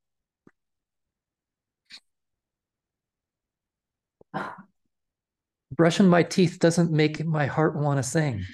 brushing 5.75 6.07
my 6.07 6.23
teeth 6.23 6.57
doesn't 6.57 6.89
make 6.89 7.25
my 7.25 7.47
heart 7.47 7.75
want 7.75 7.97
to 7.97 8.03
sing. 8.03 8.45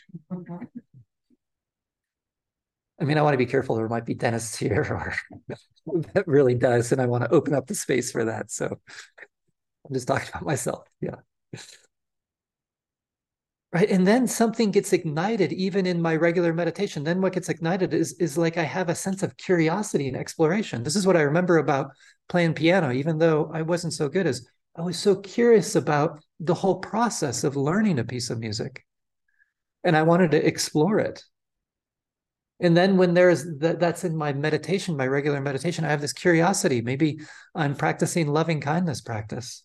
I 3.00 3.04
mean, 3.04 3.20
I 3.20 3.22
want 3.22 3.36
to 3.36 3.38
be 3.38 3.46
careful. 3.46 3.76
There 3.76 3.88
might 3.88 4.06
be 4.06 4.16
dentists 4.16 4.58
here, 4.58 4.82
or 4.90 5.14
that 6.14 6.28
really 6.28 6.56
does, 6.56 6.92
and 6.92 7.00
I 7.00 7.06
want 7.06 7.26
to 7.26 7.30
open 7.30 7.54
up 7.54 7.68
the 7.68 7.76
space 7.76 8.12
for 8.12 8.26
that. 8.26 8.50
So 8.50 8.80
I'm 9.88 9.94
just 9.94 10.08
talking 10.08 10.28
about 10.34 10.46
myself. 10.46 10.88
Yeah. 11.02 11.16
Right. 13.74 13.90
And 13.92 14.08
then 14.08 14.28
something 14.28 14.72
gets 14.72 14.94
ignited 14.94 15.52
even 15.52 15.86
in 15.86 16.02
my 16.02 16.16
regular 16.16 16.54
meditation. 16.54 17.04
Then 17.04 17.22
what 17.22 17.34
gets 17.34 17.50
ignited 17.50 17.94
is, 17.94 18.14
is 18.14 18.38
like 18.38 18.58
I 18.58 18.64
have 18.64 18.88
a 18.88 18.96
sense 18.96 19.24
of 19.24 19.36
curiosity 19.36 20.08
and 20.08 20.16
exploration. 20.16 20.84
This 20.84 20.96
is 20.96 21.06
what 21.06 21.18
I 21.18 21.22
remember 21.22 21.58
about 21.58 21.92
playing 22.30 22.54
piano, 22.54 22.94
even 22.94 23.18
though 23.18 23.52
I 23.54 23.64
wasn't 23.64 23.94
so 23.94 24.08
good 24.08 24.26
as 24.26 24.48
I 24.78 24.82
was 24.82 24.98
so 24.98 25.16
curious 25.18 25.76
about 25.76 26.24
the 26.40 26.54
whole 26.54 26.80
process 26.80 27.44
of 27.44 27.58
learning 27.58 28.00
a 28.00 28.06
piece 28.06 28.30
of 28.30 28.40
music. 28.40 28.86
And 29.84 29.98
I 29.98 30.04
wanted 30.04 30.32
to 30.32 30.46
explore 30.46 31.00
it. 31.00 31.24
And 32.60 32.76
then 32.76 32.98
when 32.98 33.14
there's 33.14 33.44
that, 33.60 33.80
that's 33.80 34.04
in 34.04 34.16
my 34.16 34.34
meditation, 34.34 34.96
my 34.98 35.08
regular 35.08 35.42
meditation, 35.42 35.84
I 35.84 35.90
have 35.90 36.02
this 36.02 36.14
curiosity. 36.14 36.82
Maybe 36.82 37.20
I'm 37.54 37.76
practicing 37.76 38.28
loving 38.28 38.62
kindness 38.62 39.02
practice. 39.02 39.64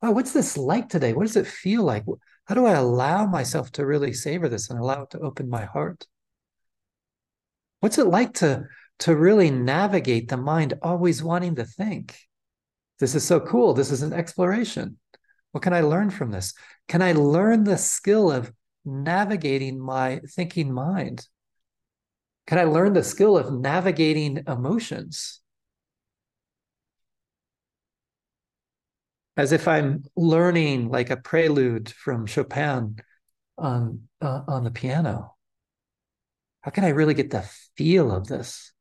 Oh, 0.00 0.12
what's 0.12 0.32
this 0.32 0.56
like 0.56 0.88
today? 0.88 1.12
What 1.12 1.26
does 1.26 1.36
it 1.36 1.46
feel 1.46 1.82
like? 1.82 2.04
How 2.44 2.54
do 2.54 2.66
I 2.66 2.74
allow 2.74 3.26
myself 3.26 3.72
to 3.72 3.86
really 3.86 4.12
savor 4.12 4.48
this 4.48 4.70
and 4.70 4.78
allow 4.78 5.02
it 5.02 5.10
to 5.10 5.20
open 5.20 5.50
my 5.50 5.64
heart? 5.64 6.06
What's 7.80 7.98
it 7.98 8.06
like 8.06 8.34
to, 8.34 8.64
to 9.00 9.16
really 9.16 9.50
navigate 9.50 10.28
the 10.28 10.36
mind 10.36 10.74
always 10.82 11.22
wanting 11.22 11.56
to 11.56 11.64
think? 11.64 12.16
This 13.00 13.14
is 13.14 13.24
so 13.24 13.40
cool. 13.40 13.74
This 13.74 13.90
is 13.90 14.02
an 14.02 14.12
exploration. 14.12 14.98
What 15.52 15.62
can 15.62 15.72
I 15.72 15.80
learn 15.80 16.10
from 16.10 16.30
this? 16.30 16.54
Can 16.88 17.02
I 17.02 17.12
learn 17.12 17.64
the 17.64 17.78
skill 17.78 18.30
of 18.30 18.52
navigating 18.84 19.80
my 19.80 20.20
thinking 20.30 20.72
mind? 20.72 21.26
Can 22.46 22.58
I 22.58 22.64
learn 22.64 22.94
the 22.94 23.04
skill 23.04 23.36
of 23.36 23.52
navigating 23.52 24.44
emotions? 24.46 25.40
As 29.38 29.52
if 29.52 29.66
I'm 29.68 30.04
learning 30.16 30.90
like 30.90 31.08
a 31.08 31.16
prelude 31.16 31.88
from 31.88 32.26
Chopin 32.26 32.96
on 33.56 34.08
uh, 34.20 34.42
on 34.46 34.64
the 34.64 34.70
piano. 34.70 35.36
How 36.60 36.72
can 36.72 36.84
I 36.84 36.88
really 36.88 37.14
get 37.14 37.30
the 37.30 37.48
feel 37.76 38.12
of 38.12 38.26
this? 38.26 38.72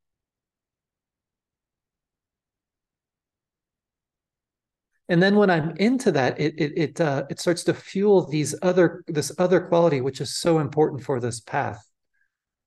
and 5.09 5.23
then 5.23 5.35
when 5.35 5.49
i'm 5.49 5.75
into 5.77 6.11
that 6.11 6.39
it 6.39 6.53
it 6.57 6.73
it, 6.75 7.01
uh, 7.01 7.23
it 7.29 7.39
starts 7.39 7.63
to 7.63 7.73
fuel 7.73 8.25
these 8.25 8.55
other 8.61 9.03
this 9.07 9.31
other 9.39 9.61
quality 9.61 10.01
which 10.01 10.21
is 10.21 10.35
so 10.35 10.59
important 10.59 11.03
for 11.03 11.19
this 11.19 11.39
path 11.39 11.81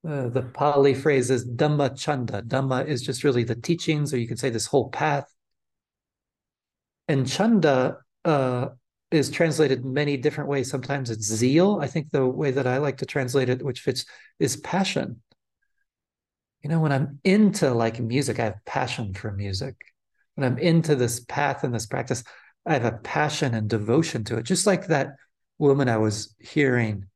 uh, 0.09 0.29
the 0.29 0.43
pali 0.55 0.95
phrase 0.95 1.31
is 1.31 1.47
dhamma 1.47 1.99
chanda 1.99 2.43
dhamma 2.43 2.87
is 2.87 3.03
just 3.03 3.25
really 3.25 3.45
the 3.45 3.55
teachings 3.55 4.15
or 4.15 4.19
you 4.19 4.27
could 4.27 4.39
say 4.39 4.51
this 4.51 4.67
whole 4.67 4.89
path 4.89 5.31
and 7.11 7.29
chanda 7.29 7.99
uh, 8.25 8.69
is 9.11 9.31
translated 9.31 9.85
many 9.85 10.17
different 10.17 10.49
ways 10.49 10.71
sometimes 10.71 11.11
it's 11.11 11.27
zeal 11.27 11.79
i 11.81 11.87
think 11.87 12.11
the 12.11 12.27
way 12.27 12.51
that 12.51 12.67
i 12.67 12.79
like 12.79 12.99
to 12.99 13.07
translate 13.07 13.49
it 13.49 13.63
which 13.63 13.81
fits 13.81 14.05
is 14.39 14.57
passion 14.57 15.21
you 16.63 16.71
know 16.71 16.81
when 16.81 16.93
i'm 16.93 17.19
into 17.25 17.73
like 17.73 17.99
music 18.01 18.39
i 18.39 18.45
have 18.45 18.65
passion 18.65 19.13
for 19.15 19.33
music 19.33 19.75
when 20.41 20.53
I'm 20.53 20.59
into 20.59 20.97
this 20.97 21.21
path 21.21 21.65
and 21.65 21.75
this 21.75 21.85
practice, 21.85 22.25
I 22.65 22.73
have 22.73 22.87
a 22.87 22.93
passion 22.93 23.55
and 23.55 23.69
devotion 23.69 24.25
to 24.25 24.39
it. 24.39 24.45
Just 24.45 24.67
like 24.67 24.87
that 24.87 25.17
woman 25.59 25.89
I 25.89 25.99
was 25.99 26.35
hearing 26.39 27.07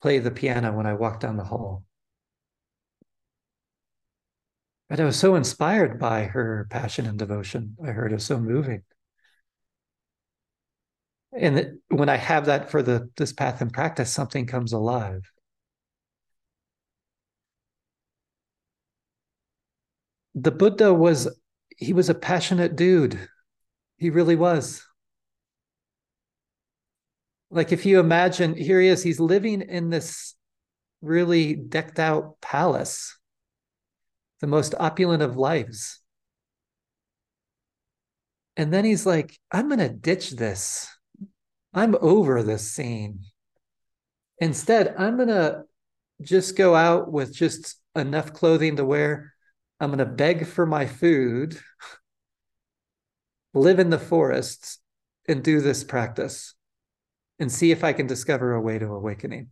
play 0.00 0.20
the 0.20 0.30
piano 0.30 0.72
when 0.72 0.86
I 0.86 0.94
walked 0.94 1.20
down 1.20 1.36
the 1.36 1.44
hall. 1.44 1.84
But 4.94 5.00
I 5.00 5.06
was 5.06 5.18
so 5.18 5.34
inspired 5.34 5.98
by 5.98 6.22
her 6.22 6.68
passion 6.70 7.04
and 7.04 7.18
devotion. 7.18 7.76
I 7.84 7.88
heard 7.88 8.12
it 8.12 8.22
so 8.22 8.38
moving. 8.38 8.84
And 11.36 11.78
when 11.88 12.08
I 12.08 12.14
have 12.14 12.46
that 12.46 12.70
for 12.70 12.80
the 12.80 13.10
this 13.16 13.32
path 13.32 13.60
and 13.60 13.72
practice, 13.72 14.12
something 14.12 14.46
comes 14.46 14.72
alive. 14.72 15.28
The 20.36 20.52
Buddha 20.52 20.94
was 20.94 21.28
he 21.76 21.92
was 21.92 22.08
a 22.08 22.14
passionate 22.14 22.76
dude. 22.76 23.18
He 23.96 24.10
really 24.10 24.36
was. 24.36 24.86
Like 27.50 27.72
if 27.72 27.84
you 27.84 27.98
imagine, 27.98 28.54
here 28.54 28.80
he 28.80 28.86
is, 28.86 29.02
he's 29.02 29.18
living 29.18 29.60
in 29.60 29.90
this 29.90 30.36
really 31.02 31.56
decked 31.56 31.98
out 31.98 32.40
palace, 32.40 33.18
the 34.44 34.50
most 34.50 34.74
opulent 34.78 35.22
of 35.22 35.38
lives. 35.38 36.00
And 38.58 38.70
then 38.70 38.84
he's 38.84 39.06
like, 39.06 39.38
I'm 39.50 39.68
going 39.68 39.78
to 39.78 39.88
ditch 39.88 40.32
this. 40.32 40.94
I'm 41.72 41.96
over 42.02 42.42
this 42.42 42.70
scene. 42.70 43.20
Instead, 44.36 44.96
I'm 44.98 45.16
going 45.16 45.28
to 45.28 45.62
just 46.20 46.58
go 46.58 46.74
out 46.74 47.10
with 47.10 47.34
just 47.34 47.80
enough 47.96 48.34
clothing 48.34 48.76
to 48.76 48.84
wear 48.84 49.32
I'm 49.80 49.88
going 49.88 49.98
to 49.98 50.04
beg 50.04 50.46
for 50.46 50.66
my 50.66 50.86
food, 50.86 51.58
live 53.54 53.78
in 53.78 53.88
the 53.88 53.98
forests, 53.98 54.78
and 55.26 55.42
do 55.42 55.62
this 55.62 55.84
practice 55.84 56.54
and 57.38 57.50
see 57.50 57.70
if 57.70 57.82
I 57.82 57.94
can 57.94 58.06
discover 58.06 58.52
a 58.52 58.60
way 58.60 58.78
to 58.78 58.92
awakening. 58.92 59.48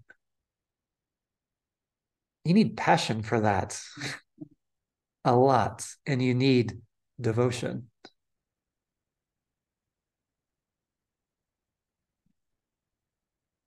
You 2.45 2.53
need 2.53 2.77
passion 2.77 3.23
for 3.23 3.41
that 3.41 3.81
a 5.25 5.35
lot, 5.35 5.87
and 6.07 6.23
you 6.23 6.35
need 6.35 6.81
devotion. 7.21 7.89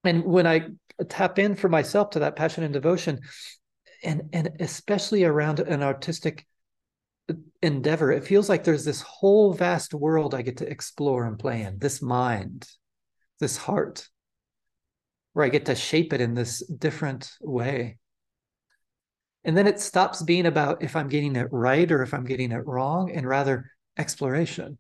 And 0.03 0.23
when 0.23 0.45
I 0.45 0.67
tap 1.09 1.39
in 1.39 1.55
for 1.55 1.67
myself 1.67 2.11
to 2.11 2.19
that 2.19 2.35
passion 2.35 2.63
and 2.63 2.73
devotion, 2.73 3.21
and 4.03 4.29
and 4.33 4.51
especially 4.59 5.23
around 5.23 5.59
an 5.59 5.81
artistic 5.81 6.45
endeavor, 7.61 8.11
it 8.11 8.23
feels 8.23 8.47
like 8.47 8.63
there's 8.63 8.85
this 8.85 9.01
whole 9.01 9.53
vast 9.53 9.93
world 9.93 10.35
I 10.35 10.43
get 10.43 10.57
to 10.57 10.69
explore 10.69 11.25
and 11.25 11.39
play 11.39 11.63
in. 11.63 11.79
This 11.79 12.01
mind, 12.01 12.67
this 13.39 13.57
heart, 13.57 14.07
where 15.33 15.45
I 15.45 15.49
get 15.49 15.65
to 15.65 15.75
shape 15.75 16.13
it 16.13 16.21
in 16.21 16.35
this 16.35 16.59
different 16.67 17.31
way. 17.41 17.97
And 19.45 19.55
then 19.55 19.67
it 19.67 19.79
stops 19.79 20.23
being 20.23 20.47
about 20.47 20.81
if 20.81 20.95
I'm 20.95 21.07
getting 21.07 21.35
it 21.35 21.47
right 21.51 21.89
or 21.91 22.01
if 22.01 22.13
I'm 22.13 22.25
getting 22.25 22.51
it 22.51 22.65
wrong, 22.65 23.11
and 23.11 23.27
rather 23.27 23.71
exploration. 23.97 24.79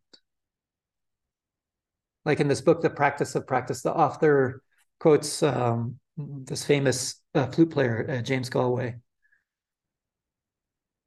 Like 2.25 2.39
in 2.39 2.47
this 2.47 2.61
book, 2.61 2.81
The 2.81 2.89
Practice 2.89 3.35
of 3.35 3.45
Practice, 3.45 3.83
the 3.83 3.93
author 3.93 4.63
quotes 4.99 5.43
um, 5.43 5.99
this 6.17 6.65
famous 6.65 7.21
uh, 7.35 7.45
flute 7.47 7.69
player, 7.69 8.07
uh, 8.09 8.21
James 8.23 8.49
Galway. 8.49 8.95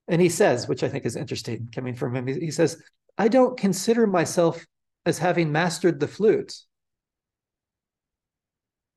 And 0.06 0.22
he 0.22 0.28
says, 0.28 0.68
which 0.68 0.84
I 0.84 0.88
think 0.88 1.04
is 1.04 1.16
interesting 1.16 1.68
coming 1.74 1.96
from 1.96 2.14
him, 2.14 2.28
he 2.28 2.52
says, 2.52 2.80
I 3.18 3.26
don't 3.26 3.58
consider 3.58 4.06
myself 4.06 4.64
as 5.04 5.18
having 5.18 5.50
mastered 5.50 5.98
the 5.98 6.06
flute, 6.08 6.54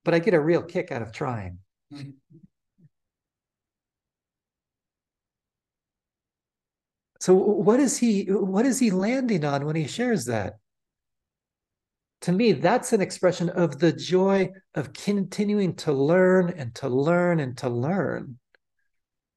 but 0.05 0.13
I 0.13 0.19
get 0.19 0.35
a 0.35 0.39
real 0.39 0.61
kick 0.61 0.91
out 0.91 1.01
of 1.01 1.11
trying. 1.11 1.57
So 7.21 7.35
what 7.35 7.79
is 7.79 7.99
he 7.99 8.23
what 8.23 8.65
is 8.65 8.79
he 8.79 8.89
landing 8.89 9.45
on 9.45 9.63
when 9.63 9.75
he 9.75 9.85
shares 9.85 10.25
that? 10.25 10.55
To 12.21 12.31
me, 12.31 12.51
that's 12.53 12.93
an 12.93 13.01
expression 13.01 13.49
of 13.49 13.77
the 13.77 13.91
joy 13.91 14.49
of 14.73 14.93
continuing 14.93 15.75
to 15.77 15.91
learn 15.91 16.51
and 16.57 16.73
to 16.75 16.89
learn 16.89 17.39
and 17.39 17.55
to 17.59 17.69
learn. 17.69 18.39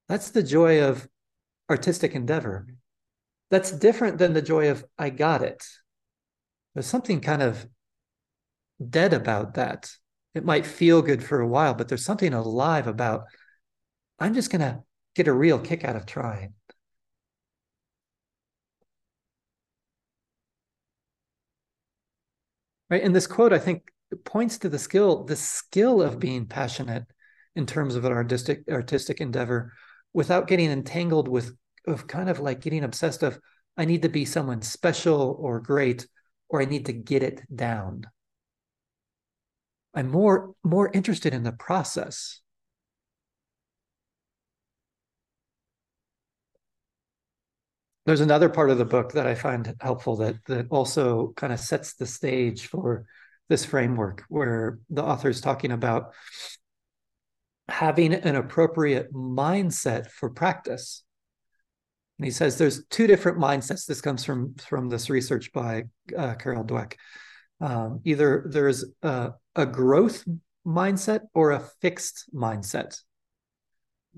That's 0.08 0.30
the 0.30 0.42
joy 0.42 0.82
of 0.82 1.06
artistic 1.68 2.14
endeavor. 2.14 2.66
That's 3.50 3.70
different 3.70 4.16
than 4.16 4.32
the 4.32 4.42
joy 4.42 4.70
of 4.70 4.82
I 4.98 5.10
got 5.10 5.42
it. 5.42 5.62
There's 6.72 6.86
something 6.86 7.20
kind 7.20 7.42
of 7.42 7.66
dead 8.88 9.12
about 9.12 9.54
that. 9.54 9.90
It 10.34 10.44
might 10.46 10.64
feel 10.64 11.02
good 11.02 11.22
for 11.22 11.40
a 11.40 11.46
while, 11.46 11.74
but 11.74 11.88
there's 11.88 12.04
something 12.04 12.32
alive 12.32 12.86
about 12.86 13.24
I'm 14.18 14.32
just 14.32 14.50
going 14.50 14.62
to 14.62 14.82
get 15.14 15.28
a 15.28 15.34
real 15.34 15.58
kick 15.58 15.84
out 15.84 15.96
of 15.96 16.06
trying. 16.06 16.54
Right? 22.94 23.02
And 23.02 23.14
this 23.14 23.26
quote 23.26 23.52
i 23.52 23.58
think 23.58 23.90
points 24.24 24.58
to 24.58 24.68
the 24.68 24.78
skill 24.78 25.24
the 25.24 25.34
skill 25.34 26.00
of 26.00 26.20
being 26.20 26.46
passionate 26.46 27.04
in 27.56 27.66
terms 27.66 27.96
of 27.96 28.04
an 28.04 28.12
artistic 28.12 28.62
artistic 28.70 29.20
endeavor 29.20 29.72
without 30.12 30.46
getting 30.46 30.70
entangled 30.70 31.26
with 31.26 31.56
of 31.88 32.06
kind 32.06 32.30
of 32.30 32.38
like 32.38 32.60
getting 32.60 32.84
obsessed 32.84 33.24
of 33.24 33.38
i 33.76 33.84
need 33.84 34.02
to 34.02 34.08
be 34.08 34.24
someone 34.24 34.62
special 34.62 35.36
or 35.40 35.58
great 35.58 36.06
or 36.48 36.62
i 36.62 36.64
need 36.64 36.86
to 36.86 36.92
get 36.92 37.22
it 37.22 37.42
down. 37.54 38.06
I'm 39.92 40.08
more 40.08 40.54
more 40.62 40.90
interested 40.92 41.34
in 41.34 41.42
the 41.42 41.52
process 41.52 42.40
there's 48.06 48.20
another 48.20 48.48
part 48.48 48.70
of 48.70 48.78
the 48.78 48.84
book 48.84 49.12
that 49.12 49.26
I 49.26 49.34
find 49.34 49.74
helpful 49.80 50.16
that 50.16 50.36
that 50.46 50.66
also 50.70 51.32
kind 51.36 51.52
of 51.52 51.60
sets 51.60 51.94
the 51.94 52.06
stage 52.06 52.66
for 52.66 53.06
this 53.48 53.64
framework 53.64 54.24
where 54.28 54.78
the 54.90 55.02
author 55.02 55.28
is 55.28 55.40
talking 55.40 55.72
about 55.72 56.12
having 57.68 58.12
an 58.12 58.36
appropriate 58.36 59.12
mindset 59.12 60.10
for 60.10 60.30
practice. 60.30 61.02
And 62.18 62.26
he 62.26 62.30
says 62.30 62.58
there's 62.58 62.84
two 62.86 63.06
different 63.06 63.38
mindsets. 63.38 63.86
This 63.86 64.00
comes 64.00 64.24
from 64.24 64.54
from 64.56 64.88
this 64.88 65.08
research 65.08 65.52
by 65.52 65.84
uh, 66.16 66.34
Carol 66.34 66.64
Dweck. 66.64 66.94
Um, 67.60 68.00
either 68.04 68.44
there's 68.48 68.84
a, 69.02 69.32
a 69.56 69.66
growth 69.66 70.24
mindset 70.66 71.20
or 71.32 71.52
a 71.52 71.60
fixed 71.80 72.26
mindset. 72.34 73.00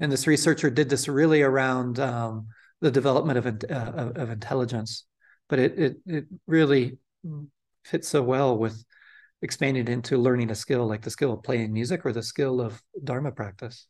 And 0.00 0.10
this 0.10 0.26
researcher 0.26 0.70
did 0.70 0.88
this 0.90 1.08
really 1.08 1.42
around 1.42 1.98
um, 2.00 2.48
the 2.80 2.90
development 2.90 3.38
of, 3.38 3.46
uh, 3.46 4.12
of 4.20 4.30
intelligence, 4.30 5.04
but 5.48 5.58
it, 5.58 5.78
it, 5.78 5.96
it 6.06 6.24
really 6.46 6.98
fits 7.84 8.08
so 8.08 8.22
well 8.22 8.58
with 8.58 8.84
expanding 9.42 9.88
into 9.88 10.18
learning 10.18 10.50
a 10.50 10.54
skill 10.54 10.86
like 10.86 11.02
the 11.02 11.10
skill 11.10 11.32
of 11.32 11.42
playing 11.42 11.72
music 11.72 12.04
or 12.04 12.12
the 12.12 12.22
skill 12.22 12.60
of 12.60 12.82
Dharma 13.02 13.32
practice. 13.32 13.86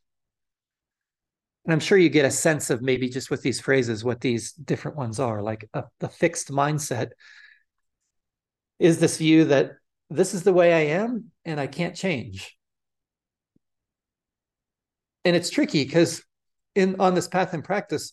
And 1.65 1.73
I'm 1.73 1.81
sure 1.81 1.99
you 1.99 2.11
get 2.11 2.25
a 2.25 2.31
sense 2.31 2.71
of 2.71 2.81
maybe 2.81 3.09
just 3.09 3.29
with 3.29 3.43
these 3.43 3.61
phrases 3.61 4.05
what 4.05 4.21
these 4.21 4.53
different 4.53 4.97
ones 4.97 5.19
are. 5.19 5.43
Like 5.43 5.69
a, 5.75 5.85
the 5.99 6.09
fixed 6.09 6.53
mindset 6.53 7.11
is 8.79 9.01
this 9.01 9.17
view 9.17 9.47
that 9.47 9.73
this 10.09 10.35
is 10.35 10.45
the 10.45 10.53
way 10.53 10.73
I 10.73 10.97
am 10.97 11.33
and 11.45 11.59
I 11.59 11.67
can't 11.67 11.97
change. 11.97 12.57
And 15.25 15.35
it's 15.35 15.51
tricky 15.51 15.85
because 15.85 16.23
in 16.77 17.01
on 17.01 17.15
this 17.15 17.27
path 17.27 17.53
and 17.53 17.65
practice, 17.65 18.13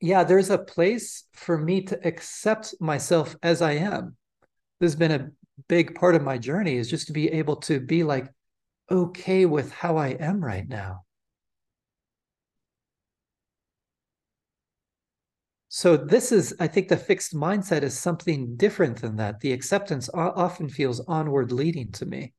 yeah, 0.00 0.24
there's 0.24 0.50
a 0.50 0.58
place 0.58 1.24
for 1.32 1.58
me 1.58 1.82
to 1.82 2.06
accept 2.06 2.74
myself 2.80 3.36
as 3.42 3.60
I 3.60 3.72
am. 3.72 4.16
This 4.80 4.92
has 4.92 4.98
been 4.98 5.12
a 5.12 5.30
big 5.68 5.94
part 5.94 6.14
of 6.14 6.22
my 6.22 6.38
journey 6.38 6.76
is 6.76 6.88
just 6.88 7.06
to 7.08 7.12
be 7.12 7.28
able 7.28 7.56
to 7.56 7.80
be 7.80 8.02
like 8.02 8.32
okay 8.90 9.44
with 9.44 9.70
how 9.72 9.98
I 9.98 10.08
am 10.08 10.42
right 10.42 10.66
now. 10.66 11.02
So 15.68 15.96
this 15.96 16.32
is, 16.32 16.52
I 16.58 16.66
think, 16.66 16.88
the 16.88 16.96
fixed 16.96 17.32
mindset 17.32 17.82
is 17.82 17.96
something 17.96 18.56
different 18.56 19.00
than 19.02 19.16
that. 19.16 19.38
The 19.40 19.52
acceptance 19.52 20.10
often 20.12 20.68
feels 20.68 21.00
onward 21.06 21.52
leading 21.52 21.92
to 21.92 22.06
me. 22.06 22.32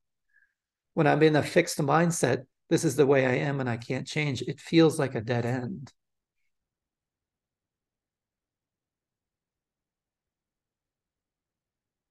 When 0.95 1.08
I'm 1.08 1.24
in 1.24 1.38
a 1.38 1.43
fixed 1.43 1.78
mindset, 1.78 2.45
this 2.69 2.84
is 2.84 2.97
the 2.97 3.06
way 3.06 3.26
I 3.26 3.36
am 3.36 3.62
and 3.62 3.69
I 3.69 3.78
can't 3.78 4.06
change. 4.06 4.41
It 4.41 4.60
feels 4.60 5.00
like 5.00 5.15
a 5.15 5.21
dead 5.21 5.45
end. 5.45 5.93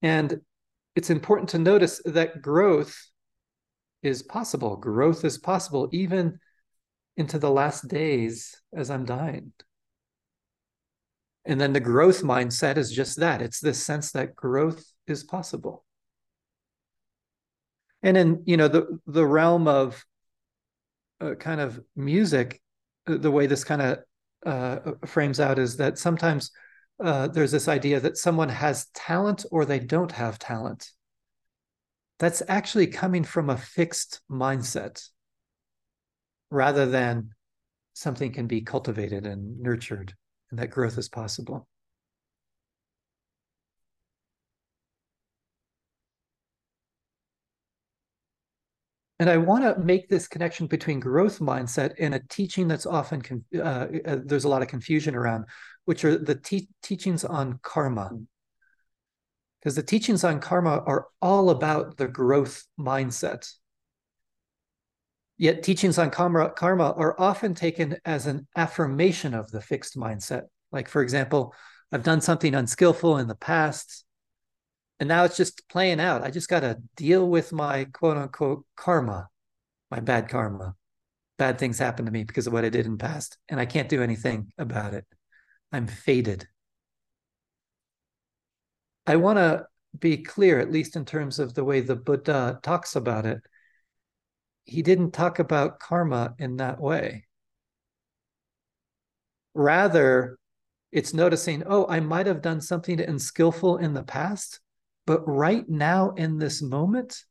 And 0.03 0.41
it's 0.97 1.11
important 1.11 1.51
to 1.51 1.59
notice 1.59 2.01
that 2.05 2.43
growth 2.43 2.97
is 4.03 4.23
possible. 4.23 4.77
Growth 4.77 5.25
is 5.25 5.39
possible 5.39 5.89
even 5.93 6.39
into 7.17 7.39
the 7.39 7.51
last 7.51 7.89
days 7.89 8.61
as 8.75 8.91
I'm 8.91 9.05
dying. 9.05 9.53
And 11.45 11.61
then 11.61 11.73
the 11.73 11.81
growth 11.81 12.23
mindset 12.23 12.77
is 12.77 12.93
just 12.93 13.19
that 13.21 13.43
it's 13.43 13.61
this 13.61 13.83
sense 13.83 14.13
that 14.13 14.37
growth 14.37 14.85
is 15.07 15.25
possible. 15.25 15.85
And 18.03 18.17
in 18.17 18.43
you 18.47 18.57
know 18.57 18.69
the 18.69 18.99
the 19.07 19.27
realm 19.27 19.69
of 19.69 20.05
uh, 21.21 21.35
kind 21.35 21.61
of 21.61 21.81
music, 21.97 22.61
uh, 23.07 23.19
the 23.19 23.31
way 23.31 23.47
this 23.47 23.65
kind 23.65 23.83
of 23.83 23.99
uh, 24.47 24.93
frames 25.07 25.41
out 25.41 25.59
is 25.59 25.77
that 25.77 25.99
sometimes 25.99 26.51
uh, 27.03 27.29
there's 27.29 27.53
this 27.53 27.69
idea 27.69 28.01
that 28.01 28.17
someone 28.17 28.49
has 28.49 28.87
talent 28.95 29.45
or 29.51 29.65
they 29.65 29.79
don't 29.79 30.13
have 30.13 30.39
talent. 30.39 30.91
That's 32.19 32.43
actually 32.49 32.89
coming 32.89 33.25
from 33.25 33.49
a 33.49 33.57
fixed 33.57 34.21
mindset 34.31 35.09
rather 36.51 36.87
than 36.87 37.31
something 37.95 38.33
can 38.33 38.47
be 38.47 38.61
cultivated 38.61 39.27
and 39.27 39.61
nurtured 39.61 40.15
and 40.51 40.59
that 40.59 40.71
growth 40.71 40.99
is 40.99 41.09
possible. 41.09 41.67
And 49.19 49.29
I 49.29 49.37
want 49.37 49.65
to 49.65 49.79
make 49.79 50.09
this 50.09 50.27
connection 50.27 50.67
between 50.67 50.99
growth 50.99 51.41
mindset 51.41 51.93
and 51.99 52.15
a 52.15 52.23
teaching 52.31 52.69
that's 52.69 52.87
often, 52.87 53.45
uh, 53.55 53.59
uh, 53.59 54.19
there's 54.25 54.45
a 54.45 54.49
lot 54.49 54.63
of 54.63 54.69
confusion 54.69 55.15
around, 55.15 55.45
which 55.85 56.05
are 56.05 56.17
the 56.17 56.35
te- 56.35 56.69
teachings 56.83 57.25
on 57.25 57.59
karma. 57.63 58.09
Hmm. 58.09 58.23
Because 59.61 59.77
the 59.77 59.83
teachings 59.83 60.25
on 60.25 60.41
karma 60.41 60.83
are 60.87 61.09
all 61.21 61.51
about 61.51 61.99
the 61.99 62.09
growth 62.09 62.65
mindset. 62.79 63.53
Yet 65.37 65.63
teachings 65.63 65.99
on 65.99 66.11
karma, 66.11 66.51
karma 66.51 66.93
are 66.97 67.19
often 67.19 67.55
taken 67.55 67.97
as 68.05 68.27
an 68.27 68.47
affirmation 68.57 69.35
of 69.35 69.51
the 69.51 69.61
fixed 69.61 69.97
mindset. 69.97 70.45
Like, 70.73 70.89
for 70.89 71.03
example, 71.03 71.55
I've 71.93 72.03
done 72.03 72.21
something 72.21 72.55
unskillful 72.55 73.19
in 73.19 73.27
the 73.27 73.35
past, 73.35 74.05
and 74.99 75.09
now 75.09 75.25
it's 75.25 75.37
just 75.37 75.69
playing 75.69 75.99
out. 75.99 76.23
I 76.23 76.31
just 76.31 76.49
got 76.49 76.61
to 76.61 76.79
deal 76.97 77.29
with 77.29 77.53
my 77.53 77.85
quote 77.87 78.17
unquote 78.17 78.65
karma, 78.77 79.29
my 79.91 80.01
bad 80.01 80.29
karma. 80.29 80.75
Bad 81.39 81.59
things 81.59 81.79
happen 81.79 82.05
to 82.05 82.13
me 82.13 82.23
because 82.23 82.47
of 82.47 82.53
what 82.53 82.65
I 82.65 82.69
did 82.69 82.85
in 82.85 82.93
the 82.93 82.99
past, 82.99 83.39
and 83.49 83.59
I 83.59 83.67
can't 83.67 83.89
do 83.89 84.03
anything 84.03 84.53
about 84.59 84.95
it. 84.95 85.07
I'm 85.73 85.87
fated. 85.87 86.49
I 89.07 89.17
want 89.17 89.39
to 89.39 89.67
be 89.99 90.19
clear, 90.19 90.61
at 90.61 90.71
least 90.71 90.97
in 90.97 91.05
terms 91.05 91.39
of 91.39 91.55
the 91.55 91.65
way 91.65 91.81
the 91.81 91.97
Buddha 91.97 92.61
talks 92.63 92.97
about 92.97 93.27
it. 93.27 93.41
He 94.65 94.83
didn't 94.83 95.13
talk 95.13 95.39
about 95.39 95.81
karma 95.81 96.35
in 96.39 96.57
that 96.59 96.81
way. 96.81 97.25
Rather, 99.55 100.39
it's 100.93 101.15
noticing, 101.15 101.65
oh, 101.67 101.87
I 101.89 102.01
might 102.01 102.27
have 102.27 102.43
done 102.43 102.61
something 102.61 103.01
unskillful 103.01 103.79
in 103.79 103.95
the 103.95 104.03
past, 104.03 104.61
but 105.07 105.27
right 105.27 105.69
now 105.69 106.11
in 106.11 106.39
this 106.39 106.63
moment, 106.63 107.25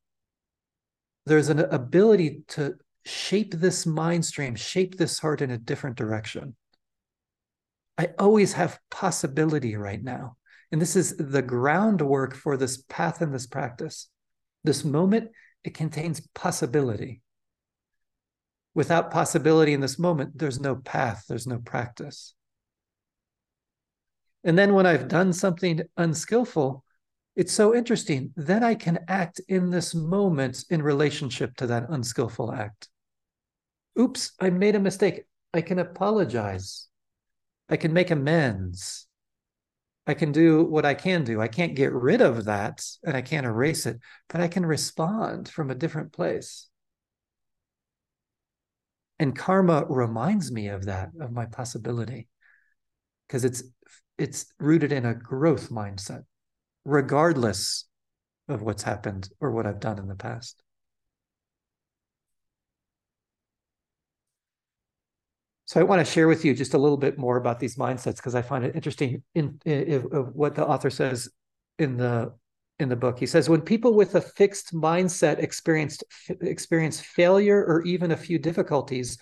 there's 1.25 1.49
an 1.49 1.59
ability 1.59 2.41
to 2.49 2.75
shape 3.05 3.53
this 3.53 3.85
mind 3.85 4.25
stream, 4.25 4.55
shape 4.55 4.97
this 4.97 5.19
heart 5.19 5.41
in 5.41 5.51
a 5.51 5.57
different 5.57 5.95
direction. 5.95 6.55
I 7.99 8.11
always 8.17 8.53
have 8.53 8.79
possibility 8.89 9.75
right 9.75 10.01
now. 10.01 10.37
And 10.71 10.81
this 10.81 10.95
is 10.95 11.17
the 11.17 11.41
groundwork 11.41 12.33
for 12.33 12.55
this 12.55 12.81
path 12.87 13.19
and 13.19 13.33
this 13.33 13.45
practice. 13.45 14.07
This 14.63 14.85
moment, 14.85 15.31
it 15.65 15.73
contains 15.73 16.25
possibility. 16.33 17.21
Without 18.73 19.11
possibility 19.11 19.73
in 19.73 19.81
this 19.81 19.99
moment, 19.99 20.37
there's 20.37 20.61
no 20.61 20.77
path, 20.77 21.25
there's 21.27 21.45
no 21.45 21.57
practice. 21.57 22.35
And 24.45 24.57
then 24.57 24.73
when 24.73 24.85
I've 24.85 25.09
done 25.09 25.33
something 25.33 25.81
unskillful, 25.97 26.85
it's 27.35 27.51
so 27.51 27.75
interesting. 27.75 28.31
Then 28.37 28.63
I 28.63 28.75
can 28.75 28.99
act 29.09 29.41
in 29.49 29.71
this 29.71 29.93
moment 29.93 30.63
in 30.69 30.81
relationship 30.81 31.53
to 31.57 31.67
that 31.67 31.89
unskillful 31.89 32.53
act. 32.53 32.87
Oops, 33.99 34.31
I 34.39 34.51
made 34.51 34.75
a 34.75 34.79
mistake. 34.79 35.25
I 35.53 35.59
can 35.59 35.79
apologize. 35.79 36.85
I 37.69 37.77
can 37.77 37.93
make 37.93 38.11
amends. 38.11 39.07
I 40.07 40.15
can 40.15 40.31
do 40.31 40.63
what 40.63 40.85
I 40.85 40.95
can 40.95 41.23
do. 41.23 41.39
I 41.39 41.47
can't 41.47 41.75
get 41.75 41.93
rid 41.93 42.19
of 42.21 42.45
that 42.45 42.83
and 43.05 43.15
I 43.15 43.21
can't 43.21 43.45
erase 43.45 43.85
it, 43.85 43.99
but 44.27 44.41
I 44.41 44.47
can 44.47 44.65
respond 44.65 45.47
from 45.47 45.69
a 45.69 45.75
different 45.75 46.11
place. 46.11 46.67
And 49.19 49.37
karma 49.37 49.85
reminds 49.87 50.51
me 50.51 50.69
of 50.69 50.85
that, 50.85 51.09
of 51.19 51.31
my 51.31 51.45
possibility, 51.45 52.27
because 53.27 53.43
it's 53.43 53.63
it's 54.17 54.47
rooted 54.59 54.91
in 54.91 55.05
a 55.05 55.13
growth 55.13 55.69
mindset, 55.69 56.23
regardless 56.85 57.85
of 58.47 58.61
what's 58.61 58.83
happened 58.83 59.29
or 59.39 59.51
what 59.51 59.67
I've 59.67 59.79
done 59.79 59.99
in 59.99 60.07
the 60.07 60.15
past. 60.15 60.63
So 65.69 65.79
I 65.79 65.83
want 65.83 66.03
to 66.03 66.11
share 66.11 66.27
with 66.27 66.43
you 66.43 66.55
just 66.55 66.73
a 66.73 66.79
little 66.79 66.97
bit 66.97 67.19
more 67.19 67.37
about 67.37 67.59
these 67.59 67.75
mindsets 67.75 68.15
because 68.15 68.33
I 68.33 68.41
find 68.41 68.65
it 68.65 68.75
interesting 68.75 69.21
in, 69.35 69.59
in, 69.65 69.83
in, 69.83 70.01
what 70.01 70.55
the 70.55 70.65
author 70.65 70.89
says 70.89 71.29
in 71.77 71.95
the 71.95 72.33
in 72.79 72.89
the 72.89 72.95
book. 72.95 73.19
He 73.19 73.27
says 73.27 73.47
when 73.49 73.61
people 73.61 73.93
with 73.93 74.15
a 74.15 74.21
fixed 74.21 74.73
mindset 74.73 75.37
experienced 75.37 76.03
experience 76.41 76.99
failure 76.99 77.63
or 77.63 77.83
even 77.83 78.09
a 78.09 78.17
few 78.17 78.39
difficulties, 78.39 79.19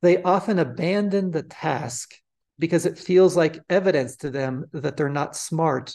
they 0.00 0.22
often 0.22 0.58
abandon 0.58 1.32
the 1.32 1.42
task 1.42 2.14
because 2.58 2.86
it 2.86 2.96
feels 2.96 3.36
like 3.36 3.60
evidence 3.68 4.16
to 4.16 4.30
them 4.30 4.64
that 4.72 4.96
they're 4.96 5.10
not 5.10 5.36
smart 5.36 5.94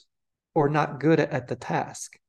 or 0.53 0.69
not 0.69 0.99
good 0.99 1.19
at 1.19 1.47
the 1.47 1.55
task. 1.55 2.19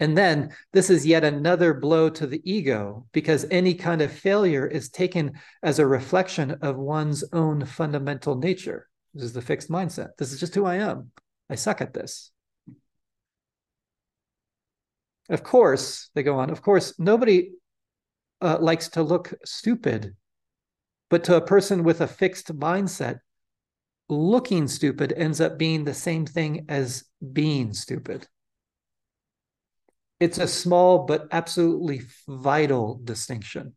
And 0.00 0.16
then 0.16 0.54
this 0.72 0.88
is 0.88 1.06
yet 1.06 1.24
another 1.24 1.74
blow 1.74 2.08
to 2.08 2.26
the 2.26 2.40
ego 2.50 3.06
because 3.12 3.46
any 3.50 3.74
kind 3.74 4.00
of 4.00 4.10
failure 4.10 4.66
is 4.66 4.88
taken 4.88 5.32
as 5.62 5.78
a 5.78 5.86
reflection 5.86 6.52
of 6.62 6.78
one's 6.78 7.22
own 7.34 7.66
fundamental 7.66 8.34
nature. 8.34 8.88
This 9.12 9.24
is 9.24 9.32
the 9.34 9.42
fixed 9.42 9.68
mindset. 9.68 10.16
This 10.16 10.32
is 10.32 10.40
just 10.40 10.54
who 10.54 10.64
I 10.64 10.76
am. 10.76 11.10
I 11.50 11.54
suck 11.54 11.82
at 11.82 11.92
this. 11.92 12.32
Of 15.28 15.42
course, 15.42 16.10
they 16.14 16.22
go 16.22 16.38
on, 16.38 16.50
of 16.50 16.62
course, 16.62 16.98
nobody 16.98 17.50
uh, 18.40 18.56
likes 18.58 18.88
to 18.90 19.02
look 19.02 19.34
stupid, 19.44 20.16
but 21.10 21.24
to 21.24 21.36
a 21.36 21.44
person 21.44 21.84
with 21.84 22.00
a 22.00 22.08
fixed 22.08 22.56
mindset, 22.58 23.18
looking 24.08 24.66
stupid 24.66 25.12
ends 25.16 25.40
up 25.40 25.58
being 25.58 25.84
the 25.84 25.94
same 25.94 26.24
thing 26.24 26.64
as 26.68 27.04
being 27.32 27.72
stupid. 27.74 28.26
It's 30.20 30.36
a 30.36 30.46
small 30.46 31.06
but 31.06 31.28
absolutely 31.32 32.02
vital 32.28 33.00
distinction. 33.02 33.74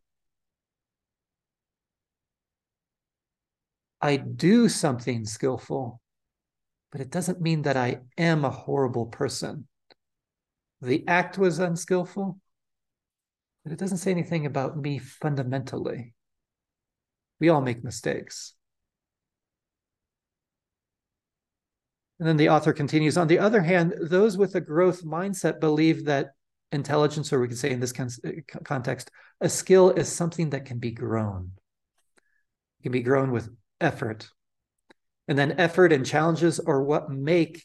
I 4.02 4.18
do 4.18 4.68
something 4.68 5.24
skillful, 5.24 6.02
but 6.92 7.00
it 7.00 7.10
doesn't 7.10 7.40
mean 7.40 7.62
that 7.62 7.78
I 7.78 8.02
am 8.18 8.44
a 8.44 8.50
horrible 8.50 9.06
person. 9.06 9.66
The 10.82 11.08
act 11.08 11.38
was 11.38 11.58
unskillful, 11.58 12.38
but 13.62 13.72
it 13.72 13.78
doesn't 13.78 13.98
say 13.98 14.10
anything 14.10 14.44
about 14.44 14.76
me 14.76 14.98
fundamentally. 14.98 16.12
We 17.40 17.48
all 17.48 17.62
make 17.62 17.82
mistakes. 17.82 18.52
And 22.18 22.28
then 22.28 22.36
the 22.36 22.50
author 22.50 22.74
continues 22.74 23.16
On 23.16 23.28
the 23.28 23.38
other 23.38 23.62
hand, 23.62 23.94
those 23.98 24.36
with 24.36 24.54
a 24.54 24.60
growth 24.60 25.02
mindset 25.02 25.58
believe 25.58 26.04
that 26.04 26.33
intelligence, 26.74 27.32
or 27.32 27.40
we 27.40 27.48
could 27.48 27.58
say 27.58 27.70
in 27.70 27.80
this 27.80 27.92
uh, 27.98 28.30
context, 28.64 29.10
a 29.40 29.48
skill 29.48 29.90
is 29.90 30.08
something 30.10 30.50
that 30.50 30.66
can 30.66 30.78
be 30.78 30.90
grown. 30.90 31.52
It 32.80 32.82
can 32.82 32.92
be 32.92 33.02
grown 33.02 33.30
with 33.30 33.48
effort. 33.80 34.28
And 35.28 35.38
then 35.38 35.58
effort 35.58 35.92
and 35.92 36.04
challenges 36.04 36.60
are 36.60 36.82
what 36.82 37.10
make 37.10 37.64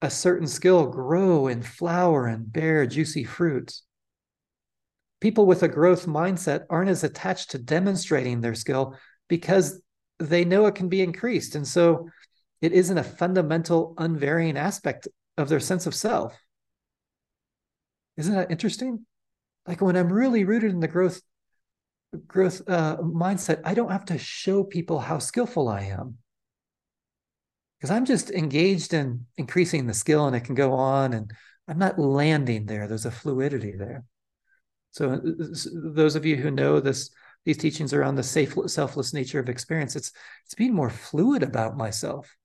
a 0.00 0.10
certain 0.10 0.46
skill 0.46 0.86
grow 0.86 1.46
and 1.46 1.64
flower 1.64 2.26
and 2.26 2.52
bear 2.52 2.86
juicy 2.86 3.24
fruits. 3.24 3.82
People 5.20 5.46
with 5.46 5.62
a 5.62 5.68
growth 5.68 6.06
mindset 6.06 6.64
aren't 6.68 6.90
as 6.90 7.04
attached 7.04 7.52
to 7.52 7.58
demonstrating 7.58 8.40
their 8.40 8.54
skill 8.54 8.96
because 9.28 9.80
they 10.18 10.44
know 10.44 10.66
it 10.66 10.74
can 10.74 10.88
be 10.88 11.00
increased. 11.00 11.54
And 11.54 11.66
so 11.66 12.08
it 12.60 12.72
isn't 12.72 12.98
a 12.98 13.04
fundamental, 13.04 13.94
unvarying 13.98 14.56
aspect 14.56 15.08
of 15.36 15.48
their 15.48 15.60
sense 15.60 15.86
of 15.86 15.94
self. 15.94 16.36
Isn't 18.16 18.34
that 18.34 18.50
interesting? 18.50 19.06
Like 19.66 19.80
when 19.80 19.96
I'm 19.96 20.12
really 20.12 20.44
rooted 20.44 20.70
in 20.70 20.80
the 20.80 20.88
growth 20.88 21.20
growth 22.26 22.60
uh, 22.68 22.98
mindset, 22.98 23.62
I 23.64 23.74
don't 23.74 23.90
have 23.90 24.04
to 24.06 24.18
show 24.18 24.64
people 24.64 25.00
how 25.00 25.18
skillful 25.18 25.68
I 25.68 25.82
am 25.84 26.18
because 27.82 27.90
I'm 27.90 28.04
just 28.04 28.30
engaged 28.30 28.94
in 28.94 29.26
increasing 29.36 29.86
the 29.86 29.94
skill, 29.94 30.26
and 30.26 30.36
it 30.36 30.44
can 30.44 30.54
go 30.54 30.72
on, 30.72 31.14
and 31.14 31.32
I'm 31.66 31.78
not 31.78 31.98
landing 31.98 32.66
there. 32.66 32.86
There's 32.86 33.06
a 33.06 33.10
fluidity 33.10 33.72
there. 33.76 34.04
So 34.92 35.20
those 35.72 36.14
of 36.14 36.24
you 36.24 36.36
who 36.36 36.52
know 36.52 36.78
this, 36.78 37.10
these 37.44 37.56
teachings 37.56 37.92
around 37.92 38.14
the 38.14 38.22
safe, 38.22 38.54
selfless 38.66 39.12
nature 39.12 39.40
of 39.40 39.48
experience, 39.48 39.96
it's 39.96 40.12
it's 40.44 40.54
being 40.54 40.74
more 40.74 40.90
fluid 40.90 41.42
about 41.42 41.76
myself. 41.76 42.36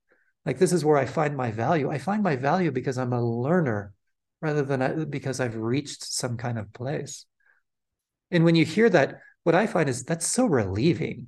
Like 0.43 0.57
this 0.57 0.71
is 0.71 0.83
where 0.83 0.97
I 0.97 1.05
find 1.05 1.37
my 1.37 1.51
value. 1.51 1.91
I 1.91 1.99
find 1.99 2.23
my 2.23 2.35
value 2.35 2.71
because 2.71 2.97
I'm 2.97 3.13
a 3.13 3.23
learner 3.23 3.93
rather 4.41 4.63
than 4.63 4.81
I, 4.81 5.05
because 5.05 5.39
I've 5.39 5.55
reached 5.55 6.03
some 6.03 6.37
kind 6.37 6.57
of 6.57 6.73
place. 6.73 7.25
And 8.31 8.43
when 8.43 8.55
you 8.55 8.65
hear 8.65 8.89
that, 8.89 9.21
what 9.43 9.55
I 9.55 9.67
find 9.67 9.89
is 9.89 10.03
that's 10.03 10.27
so 10.27 10.45
relieving 10.45 11.27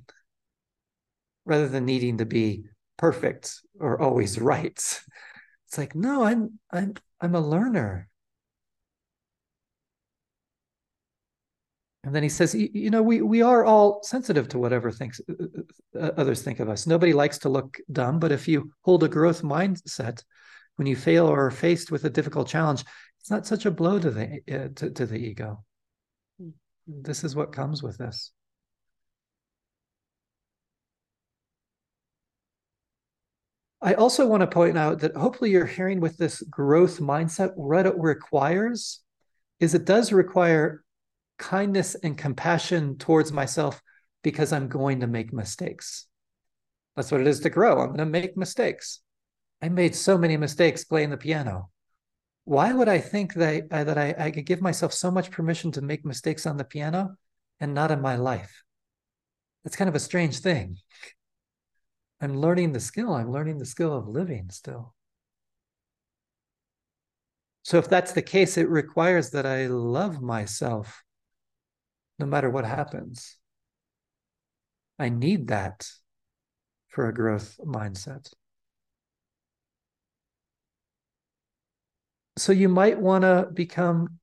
rather 1.44 1.68
than 1.68 1.86
needing 1.86 2.18
to 2.18 2.26
be 2.26 2.64
perfect 2.96 3.60
or 3.78 4.00
always 4.00 4.38
right. 4.40 4.76
It's 4.76 5.78
like, 5.78 5.94
no, 5.94 6.24
I'm 6.24 6.58
I'm 6.70 6.94
I'm 7.20 7.34
a 7.34 7.40
learner. 7.40 8.08
And 12.02 12.14
then 12.14 12.22
he 12.22 12.30
says, 12.30 12.54
you 12.54 12.90
know, 12.90 13.02
we 13.02 13.20
we 13.20 13.42
are 13.42 13.64
all 13.64 14.02
sensitive 14.02 14.48
to 14.48 14.58
whatever 14.58 14.90
thinks 14.90 15.20
uh, 15.28 15.34
uh, 15.98 15.98
uh, 15.98 16.10
others 16.16 16.42
think 16.42 16.58
of 16.60 16.68
us. 16.68 16.86
Nobody 16.86 17.12
likes 17.12 17.38
to 17.40 17.50
look 17.50 17.76
dumb, 17.92 18.18
but 18.18 18.32
if 18.32 18.48
you 18.48 18.72
hold 18.82 19.04
a 19.04 19.08
growth 19.08 19.42
mindset, 19.42 20.22
when 20.80 20.86
you 20.86 20.96
fail 20.96 21.26
or 21.26 21.44
are 21.44 21.50
faced 21.50 21.90
with 21.90 22.04
a 22.04 22.10
difficult 22.10 22.48
challenge, 22.48 22.86
it's 23.20 23.30
not 23.30 23.46
such 23.46 23.66
a 23.66 23.70
blow 23.70 23.98
to 23.98 24.10
the 24.10 24.40
uh, 24.50 24.68
to, 24.76 24.88
to 24.88 25.04
the 25.04 25.18
ego. 25.18 25.62
This 26.86 27.22
is 27.22 27.36
what 27.36 27.52
comes 27.52 27.82
with 27.82 27.98
this. 27.98 28.32
I 33.82 33.92
also 33.92 34.26
want 34.26 34.40
to 34.40 34.46
point 34.46 34.78
out 34.78 35.00
that 35.00 35.14
hopefully 35.14 35.50
you're 35.50 35.66
hearing 35.66 36.00
with 36.00 36.16
this 36.16 36.40
growth 36.44 36.98
mindset, 36.98 37.54
what 37.56 37.84
it 37.84 37.98
requires 37.98 39.00
is 39.58 39.74
it 39.74 39.84
does 39.84 40.12
require 40.12 40.82
kindness 41.38 41.94
and 41.94 42.16
compassion 42.16 42.96
towards 42.96 43.32
myself 43.32 43.82
because 44.22 44.50
I'm 44.50 44.68
going 44.68 45.00
to 45.00 45.06
make 45.06 45.30
mistakes. 45.30 46.06
That's 46.96 47.12
what 47.12 47.20
it 47.20 47.26
is 47.26 47.40
to 47.40 47.50
grow. 47.50 47.82
I'm 47.82 47.88
going 47.88 47.98
to 47.98 48.06
make 48.06 48.34
mistakes. 48.34 49.02
I 49.62 49.68
made 49.68 49.94
so 49.94 50.16
many 50.16 50.36
mistakes 50.36 50.84
playing 50.84 51.10
the 51.10 51.16
piano. 51.16 51.70
Why 52.44 52.72
would 52.72 52.88
I 52.88 52.98
think 52.98 53.34
that, 53.34 53.64
uh, 53.70 53.84
that 53.84 53.98
I, 53.98 54.14
I 54.18 54.30
could 54.30 54.46
give 54.46 54.60
myself 54.60 54.92
so 54.92 55.10
much 55.10 55.30
permission 55.30 55.70
to 55.72 55.82
make 55.82 56.04
mistakes 56.04 56.46
on 56.46 56.56
the 56.56 56.64
piano 56.64 57.16
and 57.60 57.74
not 57.74 57.90
in 57.90 58.00
my 58.00 58.16
life? 58.16 58.64
That's 59.62 59.76
kind 59.76 59.88
of 59.88 59.94
a 59.94 60.00
strange 60.00 60.38
thing. 60.38 60.78
I'm 62.20 62.36
learning 62.36 62.72
the 62.72 62.80
skill. 62.80 63.14
I'm 63.14 63.30
learning 63.30 63.58
the 63.58 63.66
skill 63.66 63.96
of 63.96 64.08
living 64.08 64.50
still. 64.50 64.94
So 67.62 67.78
if 67.78 67.88
that's 67.88 68.12
the 68.12 68.22
case, 68.22 68.56
it 68.56 68.68
requires 68.68 69.30
that 69.30 69.46
I 69.46 69.66
love 69.66 70.20
myself 70.20 71.04
no 72.18 72.26
matter 72.26 72.50
what 72.50 72.64
happens. 72.64 73.36
I 74.98 75.08
need 75.08 75.48
that 75.48 75.90
for 76.88 77.08
a 77.08 77.14
growth 77.14 77.58
mindset. 77.64 78.30
So 82.40 82.52
you 82.52 82.70
might 82.70 82.98
want 82.98 83.22
to 83.22 83.48
become 83.52 84.18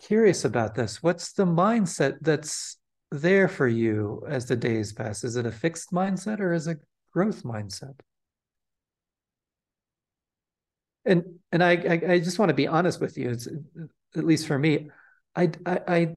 curious 0.00 0.46
about 0.46 0.74
this. 0.74 1.02
What's 1.02 1.32
the 1.32 1.44
mindset 1.44 2.16
that's 2.22 2.78
there 3.10 3.46
for 3.46 3.68
you 3.68 4.24
as 4.26 4.46
the 4.46 4.56
days 4.56 4.94
pass? 4.94 5.22
Is 5.22 5.36
it 5.36 5.44
a 5.44 5.52
fixed 5.52 5.92
mindset 5.92 6.40
or 6.40 6.54
is 6.54 6.66
it 6.66 6.78
a 6.78 7.12
growth 7.12 7.42
mindset? 7.42 7.94
And 11.04 11.24
and 11.52 11.62
I 11.62 11.72
I, 11.72 12.12
I 12.14 12.18
just 12.20 12.38
want 12.38 12.48
to 12.48 12.54
be 12.54 12.66
honest 12.66 13.02
with 13.02 13.18
you. 13.18 13.32
It's 13.32 13.46
at 14.16 14.24
least 14.24 14.46
for 14.46 14.58
me, 14.58 14.90
I 15.36 15.50
I 15.66 16.14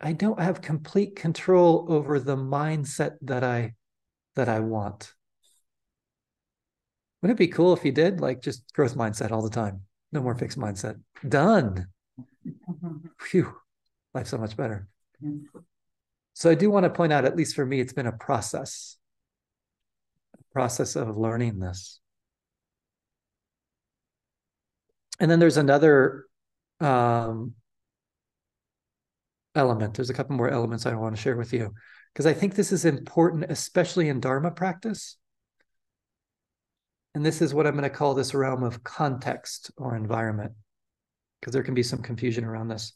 I 0.00 0.12
don't 0.14 0.40
have 0.40 0.62
complete 0.62 1.14
control 1.14 1.84
over 1.90 2.18
the 2.20 2.36
mindset 2.36 3.16
that 3.20 3.44
I 3.44 3.74
that 4.34 4.48
I 4.48 4.60
want. 4.60 5.12
Wouldn't 7.20 7.38
it 7.38 7.44
be 7.44 7.48
cool 7.48 7.74
if 7.74 7.84
you 7.84 7.92
did 7.92 8.22
like 8.22 8.40
just 8.40 8.72
growth 8.72 8.94
mindset 8.94 9.30
all 9.30 9.42
the 9.42 9.50
time? 9.50 9.85
No 10.12 10.22
more 10.22 10.34
fixed 10.34 10.58
mindset. 10.58 11.00
Done. 11.28 11.88
Phew, 13.20 13.54
life's 14.14 14.30
so 14.30 14.38
much 14.38 14.56
better. 14.56 14.88
So 16.34 16.50
I 16.50 16.54
do 16.54 16.70
want 16.70 16.84
to 16.84 16.90
point 16.90 17.12
out, 17.12 17.24
at 17.24 17.36
least 17.36 17.54
for 17.54 17.64
me, 17.64 17.80
it's 17.80 17.92
been 17.92 18.06
a 18.06 18.12
process, 18.12 18.96
a 20.34 20.52
process 20.52 20.96
of 20.96 21.16
learning 21.16 21.58
this. 21.58 22.00
And 25.18 25.30
then 25.30 25.38
there's 25.38 25.56
another 25.56 26.26
um, 26.80 27.54
element. 29.54 29.94
There's 29.94 30.10
a 30.10 30.14
couple 30.14 30.36
more 30.36 30.50
elements 30.50 30.86
I 30.86 30.94
want 30.94 31.16
to 31.16 31.22
share 31.22 31.36
with 31.36 31.52
you 31.52 31.72
because 32.12 32.26
I 32.26 32.34
think 32.34 32.54
this 32.54 32.70
is 32.70 32.84
important, 32.84 33.46
especially 33.48 34.08
in 34.08 34.20
Dharma 34.20 34.50
practice. 34.50 35.16
And 37.16 37.24
this 37.24 37.40
is 37.40 37.54
what 37.54 37.66
I'm 37.66 37.72
going 37.72 37.82
to 37.82 37.88
call 37.88 38.12
this 38.12 38.34
realm 38.34 38.62
of 38.62 38.84
context 38.84 39.70
or 39.78 39.96
environment, 39.96 40.52
because 41.40 41.54
there 41.54 41.62
can 41.62 41.72
be 41.72 41.82
some 41.82 42.02
confusion 42.02 42.44
around 42.44 42.68
this. 42.68 42.92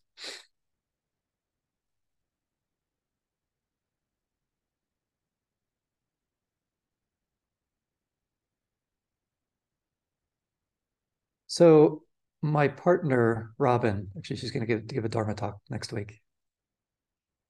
So 11.46 12.02
my 12.42 12.68
partner, 12.68 13.54
Robin, 13.56 14.09
actually, 14.18 14.37
she's 14.37 14.50
going 14.50 14.66
to 14.66 14.66
give, 14.66 14.87
give 14.87 15.06
a 15.06 15.09
Dharma 15.09 15.35
talk 15.35 15.56
next 15.70 15.94
week. 15.94 16.20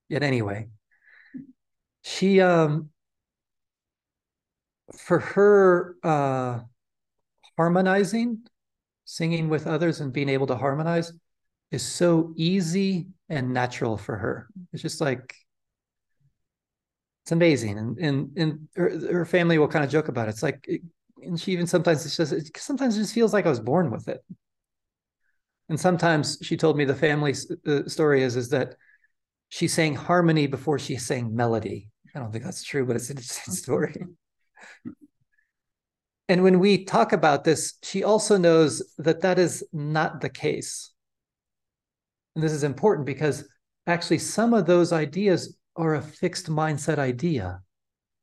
Yet 0.08 0.22
anyway, 0.22 0.68
she 2.04 2.40
um 2.40 2.90
for 4.96 5.20
her 5.20 5.96
uh 6.02 6.60
harmonizing, 7.56 8.40
singing 9.04 9.48
with 9.48 9.66
others 9.66 10.00
and 10.00 10.12
being 10.12 10.28
able 10.28 10.46
to 10.46 10.56
harmonize 10.56 11.12
is 11.70 11.82
so 11.82 12.32
easy 12.36 13.08
and 13.28 13.52
natural 13.52 13.96
for 13.96 14.16
her. 14.16 14.48
It's 14.72 14.82
just 14.82 15.00
like 15.00 15.34
it's 17.24 17.32
amazing. 17.32 17.78
And 17.78 17.98
and 17.98 18.30
and 18.36 18.68
her, 18.76 18.90
her 19.12 19.24
family 19.24 19.58
will 19.58 19.68
kind 19.68 19.84
of 19.84 19.90
joke 19.90 20.08
about 20.08 20.28
it. 20.28 20.30
It's 20.32 20.42
like 20.42 20.68
and 21.22 21.40
she 21.40 21.52
even 21.52 21.66
sometimes 21.66 22.04
it's 22.06 22.16
just 22.16 22.32
it, 22.32 22.50
sometimes 22.56 22.96
it 22.96 23.00
just 23.00 23.14
feels 23.14 23.32
like 23.32 23.46
I 23.46 23.50
was 23.50 23.60
born 23.60 23.90
with 23.90 24.08
it. 24.08 24.24
And 25.68 25.78
sometimes 25.78 26.38
she 26.42 26.56
told 26.56 26.76
me 26.76 26.84
the 26.84 26.94
family 26.94 27.34
uh, 27.66 27.82
story 27.86 28.22
is 28.22 28.36
is 28.36 28.48
that 28.48 28.74
she 29.50 29.68
sang 29.68 29.94
harmony 29.94 30.46
before 30.46 30.78
she 30.78 30.96
sang 30.96 31.34
melody. 31.34 31.90
I 32.14 32.18
don't 32.18 32.32
think 32.32 32.44
that's 32.44 32.64
true, 32.64 32.86
but 32.86 32.96
it's 32.96 33.10
an 33.10 33.18
interesting 33.18 33.54
story. 33.64 33.94
And 36.28 36.42
when 36.44 36.60
we 36.60 36.84
talk 36.84 37.12
about 37.12 37.44
this, 37.44 37.74
she 37.82 38.04
also 38.04 38.36
knows 38.36 38.94
that 38.98 39.22
that 39.22 39.38
is 39.38 39.64
not 39.72 40.20
the 40.20 40.28
case. 40.28 40.92
And 42.34 42.44
this 42.44 42.52
is 42.52 42.62
important 42.62 43.06
because 43.06 43.48
actually 43.86 44.18
some 44.18 44.54
of 44.54 44.66
those 44.66 44.92
ideas 44.92 45.56
are 45.74 45.94
a 45.94 46.02
fixed 46.02 46.46
mindset 46.46 46.98
idea 46.98 47.60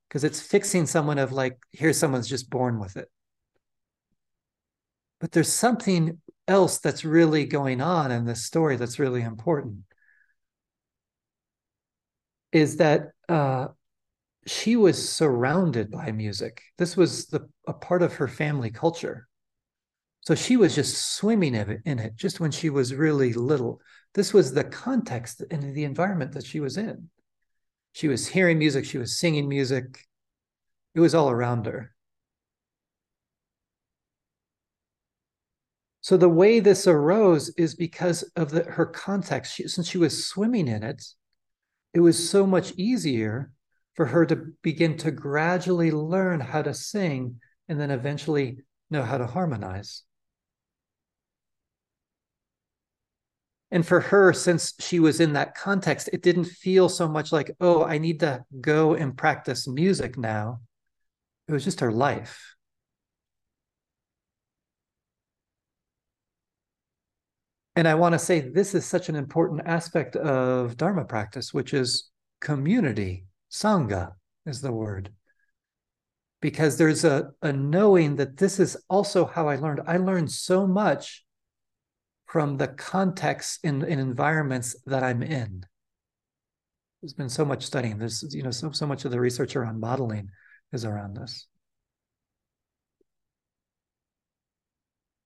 because 0.07 0.23
it's 0.23 0.39
fixing 0.39 0.85
someone 0.85 1.17
of 1.17 1.33
like, 1.33 1.57
here 1.71 1.91
someone's 1.91 2.29
just 2.29 2.49
born 2.49 2.79
with 2.79 2.95
it. 2.95 3.09
But 5.19 5.33
there's 5.33 5.51
something 5.51 6.21
else 6.47 6.77
that's 6.77 7.03
really 7.03 7.45
going 7.45 7.81
on 7.81 8.11
in 8.11 8.25
this 8.25 8.45
story 8.45 8.77
that's 8.77 8.99
really 8.99 9.21
important 9.21 9.79
is 12.51 12.77
that 12.77 13.09
uh, 13.27 13.67
she 14.47 14.75
was 14.75 15.09
surrounded 15.09 15.91
by 15.91 16.11
music. 16.11 16.61
This 16.77 16.95
was 16.95 17.27
the, 17.27 17.49
a 17.67 17.73
part 17.73 18.01
of 18.01 18.13
her 18.13 18.27
family 18.27 18.71
culture. 18.71 19.27
So 20.21 20.35
she 20.35 20.57
was 20.57 20.75
just 20.75 21.15
swimming 21.15 21.53
in 21.55 21.99
it, 21.99 22.15
just 22.15 22.39
when 22.39 22.51
she 22.51 22.69
was 22.69 22.93
really 22.93 23.33
little. 23.33 23.81
This 24.13 24.33
was 24.33 24.53
the 24.53 24.63
context 24.63 25.43
and 25.51 25.75
the 25.75 25.83
environment 25.83 26.33
that 26.33 26.45
she 26.45 26.59
was 26.59 26.77
in. 26.77 27.09
She 27.91 28.07
was 28.07 28.27
hearing 28.27 28.57
music, 28.57 28.85
she 28.85 28.97
was 28.97 29.19
singing 29.19 29.47
music. 29.49 29.99
It 30.95 30.99
was 30.99 31.13
all 31.13 31.29
around 31.29 31.65
her. 31.65 31.93
So 36.01 36.15
the 36.15 36.29
way 36.29 36.61
this 36.61 36.87
arose 36.87 37.49
is 37.57 37.75
because 37.75 38.23
of 38.35 38.51
the, 38.51 38.63
her 38.63 38.85
context. 38.85 39.55
She, 39.55 39.67
since 39.67 39.89
she 39.89 39.97
was 39.97 40.25
swimming 40.25 40.67
in 40.69 40.83
it, 40.83 41.03
it 41.93 41.99
was 41.99 42.29
so 42.29 42.47
much 42.47 42.71
easier 42.77 43.51
for 43.97 44.05
her 44.05 44.25
to 44.27 44.53
begin 44.61 44.95
to 44.95 45.11
gradually 45.11 45.91
learn 45.91 46.39
how 46.39 46.61
to 46.61 46.73
sing 46.73 47.41
and 47.67 47.79
then 47.81 47.91
eventually 47.91 48.59
know 48.89 49.03
how 49.03 49.17
to 49.17 49.25
harmonize. 49.25 50.03
And 53.71 53.85
for 53.85 53.99
her, 53.99 54.31
since 54.31 54.73
she 54.79 54.99
was 54.99 55.19
in 55.19 55.33
that 55.33 55.55
context, 55.55 56.09
it 56.13 56.21
didn't 56.21 56.45
feel 56.45 56.87
so 56.87 57.07
much 57.09 57.33
like, 57.33 57.51
oh, 57.59 57.83
I 57.83 57.97
need 57.97 58.21
to 58.21 58.45
go 58.61 58.93
and 58.93 59.17
practice 59.17 59.67
music 59.67 60.17
now. 60.17 60.61
It 61.49 61.51
was 61.51 61.65
just 61.65 61.81
her 61.81 61.91
life. 61.91 62.55
And 67.75 67.87
I 67.87 67.95
want 67.95 68.13
to 68.13 68.19
say 68.19 68.39
this 68.39 68.73
is 68.73 68.85
such 68.85 69.09
an 69.09 69.15
important 69.15 69.61
aspect 69.65 70.15
of 70.15 70.77
Dharma 70.77 71.03
practice, 71.05 71.53
which 71.53 71.73
is 71.73 72.09
community. 72.39 73.26
Sangha 73.51 74.13
is 74.45 74.61
the 74.61 74.71
word. 74.71 75.11
Because 76.39 76.77
there's 76.77 77.03
a, 77.03 77.31
a 77.41 77.51
knowing 77.51 78.17
that 78.17 78.37
this 78.37 78.59
is 78.59 78.77
also 78.89 79.25
how 79.25 79.47
I 79.47 79.55
learned. 79.55 79.81
I 79.87 79.97
learned 79.97 80.31
so 80.31 80.67
much 80.67 81.25
from 82.25 82.57
the 82.57 82.67
context 82.67 83.59
in, 83.63 83.83
in 83.83 83.99
environments 83.99 84.75
that 84.85 85.03
I'm 85.03 85.23
in. 85.23 85.65
There's 87.01 87.13
been 87.13 87.29
so 87.29 87.45
much 87.45 87.63
studying. 87.63 87.97
There's, 87.97 88.23
you 88.35 88.43
know, 88.43 88.51
so, 88.51 88.71
so 88.71 88.85
much 88.85 89.05
of 89.05 89.11
the 89.11 89.19
research 89.19 89.55
around 89.55 89.79
modeling 89.79 90.29
is 90.71 90.85
around 90.85 91.15
this. 91.15 91.47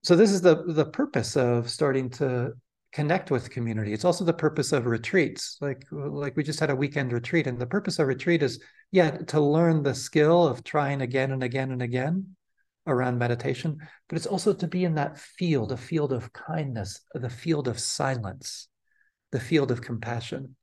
so 0.03 0.15
this 0.15 0.31
is 0.31 0.41
the 0.41 0.63
the 0.67 0.86
purpose 0.86 1.38
of 1.38 1.69
starting 1.69 2.10
to 2.10 2.53
connect 2.91 3.32
with 3.32 3.49
community. 3.49 3.93
It's 3.93 4.06
also 4.06 4.25
the 4.25 4.34
purpose 4.34 4.71
of 4.71 4.86
retreats. 4.86 5.58
Like 5.62 5.86
like 5.91 6.36
we 6.36 6.43
just 6.43 6.60
had 6.60 6.69
a 6.69 6.75
weekend 6.75 7.13
retreat 7.13 7.47
and 7.47 7.58
the 7.58 7.65
purpose 7.65 7.99
of 7.99 8.08
retreat 8.08 8.43
is 8.43 8.62
yeah 8.91 9.12
to 9.12 9.39
learn 9.39 9.84
the 9.84 9.95
skill 9.95 10.47
of 10.47 10.63
trying 10.63 11.01
again 11.01 11.32
and 11.32 11.43
again 11.43 11.71
and 11.71 11.82
again 11.82 12.36
around 12.88 13.19
meditation 13.19 13.77
but 14.10 14.17
it's 14.17 14.25
also 14.25 14.51
to 14.51 14.67
be 14.67 14.84
in 14.86 14.95
that 14.95 15.17
field 15.17 15.71
a 15.71 15.77
field 15.77 16.12
of 16.12 16.34
kindness 16.34 17.01
the 17.13 17.30
field 17.30 17.67
of 17.67 17.80
silence 17.80 18.67
the 19.32 19.39
field 19.39 19.71
of 19.71 19.82
compassion. 19.82 20.56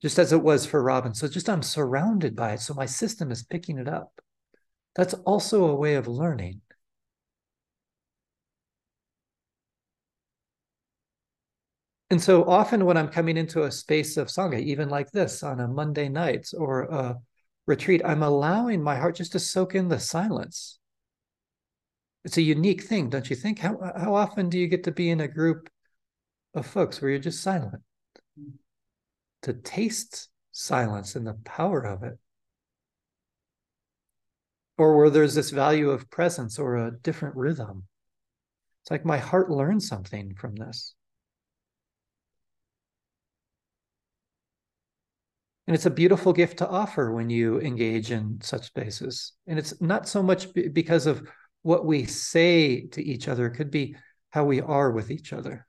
Just 0.00 0.18
as 0.18 0.32
it 0.32 0.42
was 0.42 0.66
for 0.66 0.82
robin. 0.82 1.14
So 1.14 1.28
just 1.28 1.48
i'm 1.48 1.62
surrounded 1.62 2.36
by 2.36 2.52
it. 2.52 2.60
So 2.60 2.74
my 2.74 2.86
system 2.86 3.30
is 3.30 3.42
picking 3.42 3.78
it 3.78 3.88
up. 3.88 4.12
That's 4.94 5.14
also 5.14 5.66
a 5.66 5.74
way 5.74 5.94
of 5.94 6.08
learning 6.08 6.62
And 12.10 12.22
so 12.22 12.44
often 12.44 12.84
when 12.84 12.96
I'm 12.96 13.08
coming 13.08 13.36
into 13.36 13.64
a 13.64 13.72
space 13.72 14.16
of 14.16 14.28
Sangha, 14.28 14.60
even 14.60 14.88
like 14.88 15.10
this 15.10 15.42
on 15.42 15.58
a 15.58 15.66
Monday 15.66 16.08
night 16.08 16.48
or 16.56 16.82
a 16.82 17.16
retreat, 17.66 18.00
I'm 18.04 18.22
allowing 18.22 18.80
my 18.82 18.96
heart 18.96 19.16
just 19.16 19.32
to 19.32 19.40
soak 19.40 19.74
in 19.74 19.88
the 19.88 19.98
silence. 19.98 20.78
It's 22.24 22.36
a 22.36 22.42
unique 22.42 22.82
thing, 22.82 23.10
don't 23.10 23.28
you 23.28 23.36
think? 23.36 23.58
How, 23.58 23.78
how 23.96 24.14
often 24.14 24.48
do 24.48 24.58
you 24.58 24.68
get 24.68 24.84
to 24.84 24.92
be 24.92 25.10
in 25.10 25.20
a 25.20 25.28
group 25.28 25.68
of 26.54 26.66
folks 26.66 27.00
where 27.00 27.10
you're 27.10 27.18
just 27.18 27.42
silent? 27.42 27.82
To 29.42 29.52
taste 29.52 30.28
silence 30.52 31.16
and 31.16 31.26
the 31.26 31.38
power 31.44 31.80
of 31.82 32.02
it. 32.04 32.18
Or 34.78 34.96
where 34.96 35.10
there's 35.10 35.34
this 35.34 35.50
value 35.50 35.90
of 35.90 36.10
presence 36.10 36.58
or 36.58 36.76
a 36.76 36.96
different 37.02 37.34
rhythm. 37.34 37.84
It's 38.82 38.90
like 38.90 39.04
my 39.04 39.18
heart 39.18 39.50
learned 39.50 39.82
something 39.82 40.34
from 40.34 40.54
this. 40.54 40.94
And 45.66 45.74
it's 45.74 45.86
a 45.86 45.90
beautiful 45.90 46.32
gift 46.32 46.58
to 46.58 46.68
offer 46.68 47.12
when 47.12 47.28
you 47.28 47.60
engage 47.60 48.12
in 48.12 48.38
such 48.40 48.66
spaces. 48.66 49.32
And 49.46 49.58
it's 49.58 49.80
not 49.80 50.08
so 50.08 50.22
much 50.22 50.46
because 50.54 51.06
of 51.06 51.28
what 51.62 51.84
we 51.84 52.04
say 52.04 52.86
to 52.88 53.02
each 53.02 53.26
other, 53.26 53.46
it 53.46 53.56
could 53.56 53.72
be 53.72 53.96
how 54.30 54.44
we 54.44 54.60
are 54.60 54.92
with 54.92 55.10
each 55.10 55.32
other, 55.32 55.66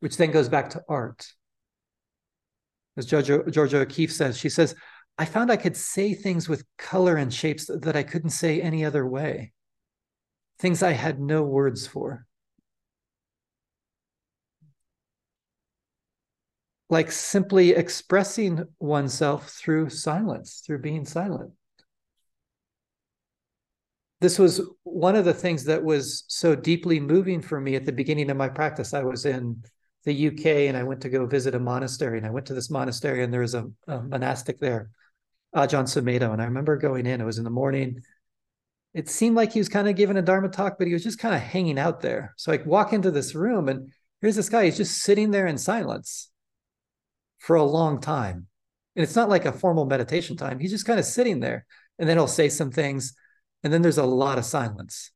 which 0.00 0.18
then 0.18 0.30
goes 0.30 0.50
back 0.50 0.70
to 0.70 0.82
art. 0.88 1.26
As 2.96 3.06
Georgia, 3.06 3.42
Georgia 3.50 3.80
O'Keeffe 3.80 4.12
says, 4.12 4.36
she 4.36 4.50
says, 4.50 4.74
I 5.16 5.24
found 5.24 5.50
I 5.50 5.56
could 5.56 5.76
say 5.76 6.12
things 6.12 6.48
with 6.48 6.64
color 6.76 7.16
and 7.16 7.32
shapes 7.32 7.70
that 7.72 7.96
I 7.96 8.02
couldn't 8.02 8.30
say 8.30 8.60
any 8.60 8.84
other 8.84 9.06
way, 9.06 9.52
things 10.58 10.82
I 10.82 10.92
had 10.92 11.20
no 11.20 11.44
words 11.44 11.86
for. 11.86 12.26
Like 16.94 17.10
simply 17.10 17.70
expressing 17.70 18.64
oneself 18.78 19.50
through 19.50 19.90
silence, 19.90 20.62
through 20.64 20.78
being 20.78 21.04
silent. 21.04 21.50
This 24.20 24.38
was 24.38 24.60
one 24.84 25.16
of 25.16 25.24
the 25.24 25.34
things 25.34 25.64
that 25.64 25.82
was 25.82 26.22
so 26.28 26.54
deeply 26.54 27.00
moving 27.00 27.42
for 27.42 27.60
me 27.60 27.74
at 27.74 27.84
the 27.84 27.90
beginning 27.90 28.30
of 28.30 28.36
my 28.36 28.48
practice. 28.48 28.94
I 28.94 29.02
was 29.02 29.26
in 29.26 29.64
the 30.04 30.14
UK 30.14 30.68
and 30.68 30.76
I 30.76 30.84
went 30.84 31.00
to 31.00 31.08
go 31.08 31.26
visit 31.26 31.56
a 31.56 31.58
monastery, 31.58 32.16
and 32.16 32.26
I 32.28 32.30
went 32.30 32.46
to 32.46 32.54
this 32.54 32.70
monastery, 32.70 33.24
and 33.24 33.32
there 33.32 33.40
was 33.40 33.54
a, 33.54 33.68
a 33.88 34.00
monastic 34.00 34.60
there, 34.60 34.90
Ajahn 35.52 35.86
Sumedho. 35.86 36.32
And 36.32 36.40
I 36.40 36.44
remember 36.44 36.76
going 36.76 37.06
in, 37.06 37.20
it 37.20 37.24
was 37.24 37.38
in 37.38 37.44
the 37.44 37.50
morning. 37.50 38.02
It 38.94 39.08
seemed 39.08 39.34
like 39.34 39.52
he 39.52 39.58
was 39.58 39.68
kind 39.68 39.88
of 39.88 39.96
giving 39.96 40.16
a 40.16 40.22
Dharma 40.22 40.48
talk, 40.48 40.78
but 40.78 40.86
he 40.86 40.92
was 40.92 41.02
just 41.02 41.18
kind 41.18 41.34
of 41.34 41.40
hanging 41.40 41.76
out 41.80 42.02
there. 42.02 42.34
So 42.36 42.52
I 42.52 42.58
walk 42.58 42.92
into 42.92 43.10
this 43.10 43.34
room, 43.34 43.68
and 43.68 43.92
here's 44.20 44.36
this 44.36 44.48
guy, 44.48 44.66
he's 44.66 44.76
just 44.76 44.98
sitting 44.98 45.32
there 45.32 45.48
in 45.48 45.58
silence 45.58 46.30
for 47.44 47.56
a 47.56 47.62
long 47.62 48.00
time. 48.00 48.46
And 48.96 49.02
it's 49.02 49.16
not 49.16 49.28
like 49.28 49.44
a 49.44 49.52
formal 49.52 49.84
meditation 49.84 50.34
time. 50.34 50.58
He's 50.58 50.70
just 50.70 50.86
kind 50.86 50.98
of 50.98 51.04
sitting 51.04 51.40
there 51.40 51.66
and 51.98 52.08
then 52.08 52.16
he'll 52.16 52.26
say 52.26 52.48
some 52.48 52.70
things. 52.70 53.14
And 53.62 53.70
then 53.70 53.82
there's 53.82 53.98
a 53.98 54.06
lot 54.06 54.38
of 54.38 54.46
silence. 54.46 55.10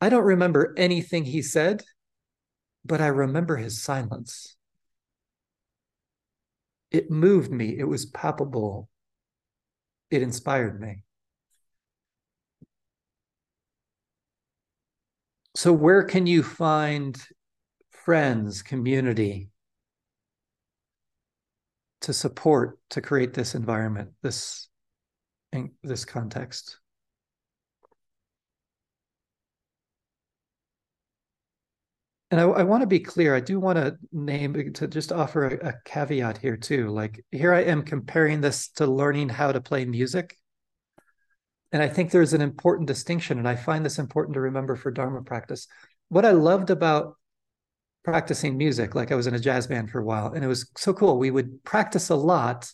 I 0.00 0.08
don't 0.08 0.24
remember 0.24 0.72
anything 0.78 1.24
he 1.24 1.42
said, 1.42 1.82
but 2.82 3.02
I 3.02 3.08
remember 3.08 3.56
his 3.56 3.82
silence. 3.82 4.56
It 6.90 7.10
moved 7.10 7.50
me, 7.52 7.78
it 7.78 7.84
was 7.84 8.06
palpable, 8.06 8.88
it 10.10 10.22
inspired 10.22 10.80
me. 10.80 11.04
So, 15.54 15.72
where 15.72 16.04
can 16.04 16.26
you 16.26 16.42
find 16.42 17.20
friends, 17.90 18.62
community, 18.62 19.50
to 22.02 22.12
support 22.12 22.78
to 22.90 23.00
create 23.00 23.34
this 23.34 23.54
environment, 23.54 24.10
this 24.22 24.68
this 25.82 26.04
context. 26.04 26.78
And 32.30 32.40
I, 32.40 32.44
I 32.44 32.62
want 32.62 32.82
to 32.82 32.86
be 32.86 33.00
clear. 33.00 33.34
I 33.34 33.40
do 33.40 33.58
want 33.58 33.76
to 33.76 33.96
name 34.12 34.72
to 34.74 34.86
just 34.86 35.10
offer 35.10 35.46
a, 35.46 35.70
a 35.70 35.74
caveat 35.84 36.38
here 36.38 36.56
too. 36.56 36.88
Like 36.88 37.24
here, 37.32 37.52
I 37.52 37.62
am 37.62 37.82
comparing 37.82 38.40
this 38.40 38.68
to 38.76 38.86
learning 38.86 39.30
how 39.30 39.50
to 39.50 39.60
play 39.60 39.84
music, 39.84 40.36
and 41.72 41.82
I 41.82 41.88
think 41.88 42.10
there's 42.10 42.32
an 42.32 42.40
important 42.40 42.86
distinction, 42.86 43.38
and 43.38 43.48
I 43.48 43.56
find 43.56 43.84
this 43.84 43.98
important 43.98 44.34
to 44.34 44.40
remember 44.40 44.76
for 44.76 44.92
Dharma 44.92 45.22
practice. 45.22 45.66
What 46.08 46.24
I 46.24 46.30
loved 46.30 46.70
about 46.70 47.16
practicing 48.04 48.56
music. 48.56 48.94
Like 48.94 49.12
I 49.12 49.14
was 49.14 49.26
in 49.26 49.34
a 49.34 49.38
jazz 49.38 49.66
band 49.66 49.90
for 49.90 50.00
a 50.00 50.04
while, 50.04 50.32
and 50.32 50.44
it 50.44 50.48
was 50.48 50.70
so 50.76 50.92
cool. 50.92 51.18
We 51.18 51.30
would 51.30 51.62
practice 51.64 52.10
a 52.10 52.14
lot, 52.16 52.70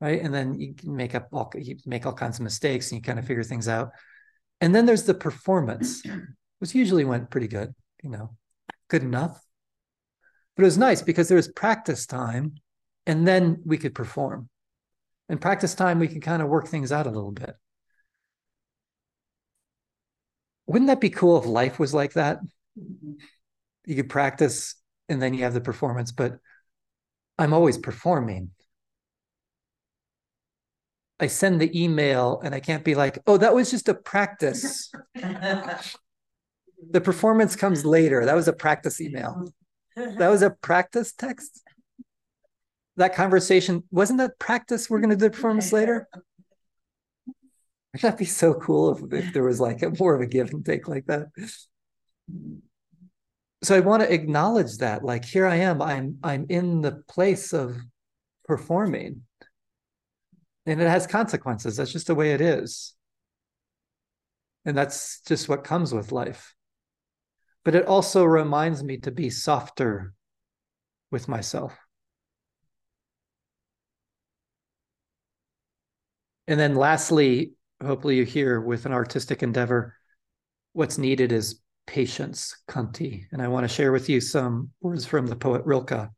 right? 0.00 0.20
And 0.20 0.32
then 0.32 0.58
you 0.58 0.74
make 0.84 1.14
up 1.14 1.28
all 1.32 1.52
you 1.54 1.76
make 1.86 2.06
all 2.06 2.12
kinds 2.12 2.38
of 2.38 2.44
mistakes, 2.44 2.90
and 2.90 2.98
you 2.98 3.02
kind 3.02 3.18
of 3.18 3.26
figure 3.26 3.42
things 3.42 3.68
out. 3.68 3.90
And 4.60 4.74
then 4.74 4.86
there's 4.86 5.04
the 5.04 5.14
performance, 5.14 6.02
which 6.58 6.74
usually 6.74 7.04
went 7.04 7.30
pretty 7.30 7.48
good, 7.48 7.74
you 8.02 8.10
know, 8.10 8.36
good 8.88 9.02
enough. 9.02 9.40
But 10.56 10.62
it 10.62 10.66
was 10.66 10.78
nice 10.78 11.02
because 11.02 11.28
there 11.28 11.36
was 11.36 11.48
practice 11.48 12.06
time, 12.06 12.54
and 13.06 13.26
then 13.26 13.60
we 13.64 13.76
could 13.78 13.94
perform. 13.94 14.48
And 15.28 15.40
practice 15.40 15.74
time, 15.74 15.98
we 15.98 16.08
could 16.08 16.22
kind 16.22 16.42
of 16.42 16.48
work 16.48 16.68
things 16.68 16.92
out 16.92 17.06
a 17.06 17.10
little 17.10 17.32
bit. 17.32 17.54
Wouldn't 20.66 20.88
that 20.88 21.00
be 21.00 21.10
cool 21.10 21.38
if 21.38 21.46
life 21.46 21.78
was 21.78 21.92
like 21.92 22.12
that? 22.14 22.40
Mm-hmm. 22.78 23.12
You 23.86 23.94
could 23.96 24.08
practice 24.08 24.76
and 25.08 25.20
then 25.20 25.34
you 25.34 25.44
have 25.44 25.54
the 25.54 25.60
performance, 25.60 26.12
but 26.12 26.38
I'm 27.38 27.52
always 27.52 27.78
performing. 27.78 28.50
I 31.20 31.26
send 31.28 31.60
the 31.60 31.82
email 31.82 32.40
and 32.42 32.54
I 32.54 32.60
can't 32.60 32.84
be 32.84 32.94
like, 32.94 33.18
oh, 33.26 33.36
that 33.36 33.54
was 33.54 33.70
just 33.70 33.88
a 33.88 33.94
practice. 33.94 34.90
the 35.14 37.00
performance 37.00 37.56
comes 37.56 37.84
later. 37.84 38.24
That 38.24 38.34
was 38.34 38.48
a 38.48 38.52
practice 38.52 39.00
email. 39.00 39.48
That 39.96 40.28
was 40.28 40.42
a 40.42 40.50
practice 40.50 41.12
text. 41.12 41.62
That 42.96 43.14
conversation 43.14 43.84
wasn't 43.90 44.18
that 44.18 44.38
practice. 44.38 44.88
We're 44.88 45.00
going 45.00 45.10
to 45.10 45.16
do 45.16 45.26
the 45.26 45.30
performance 45.30 45.72
later. 45.72 46.08
Wouldn't 47.94 48.02
that 48.02 48.18
be 48.18 48.24
so 48.24 48.54
cool 48.54 48.96
if, 48.96 49.12
if 49.12 49.32
there 49.32 49.44
was 49.44 49.60
like 49.60 49.82
a 49.82 49.90
more 49.90 50.16
of 50.16 50.20
a 50.20 50.26
give 50.26 50.50
and 50.50 50.66
take 50.66 50.88
like 50.88 51.06
that? 51.06 51.28
So 53.64 53.76
I 53.76 53.80
want 53.80 54.02
to 54.02 54.12
acknowledge 54.12 54.78
that, 54.78 55.04
like 55.04 55.24
here 55.24 55.46
I 55.46 55.56
am, 55.56 55.80
I'm 55.80 56.18
I'm 56.22 56.46
in 56.48 56.80
the 56.80 57.02
place 57.08 57.52
of 57.52 57.76
performing, 58.44 59.22
and 60.66 60.80
it 60.80 60.88
has 60.88 61.06
consequences. 61.06 61.76
That's 61.76 61.92
just 61.92 62.06
the 62.06 62.14
way 62.14 62.32
it 62.32 62.40
is, 62.40 62.94
and 64.64 64.76
that's 64.76 65.20
just 65.22 65.48
what 65.48 65.64
comes 65.64 65.92
with 65.94 66.12
life. 66.12 66.54
But 67.64 67.74
it 67.74 67.86
also 67.86 68.24
reminds 68.24 68.82
me 68.82 68.98
to 68.98 69.10
be 69.10 69.30
softer 69.30 70.12
with 71.10 71.28
myself. 71.28 71.76
And 76.46 76.60
then 76.60 76.74
lastly, 76.74 77.52
hopefully 77.82 78.16
you 78.16 78.24
hear 78.24 78.60
with 78.60 78.84
an 78.84 78.92
artistic 78.92 79.42
endeavor, 79.42 79.96
what's 80.72 80.98
needed 80.98 81.32
is 81.32 81.60
patience, 81.86 82.56
khanti. 82.68 83.26
And 83.32 83.42
I 83.42 83.48
want 83.48 83.64
to 83.64 83.74
share 83.74 83.92
with 83.92 84.08
you 84.08 84.20
some 84.20 84.70
words 84.80 85.06
from 85.06 85.26
the 85.26 85.36
poet 85.36 85.62
Rilke. 85.64 86.08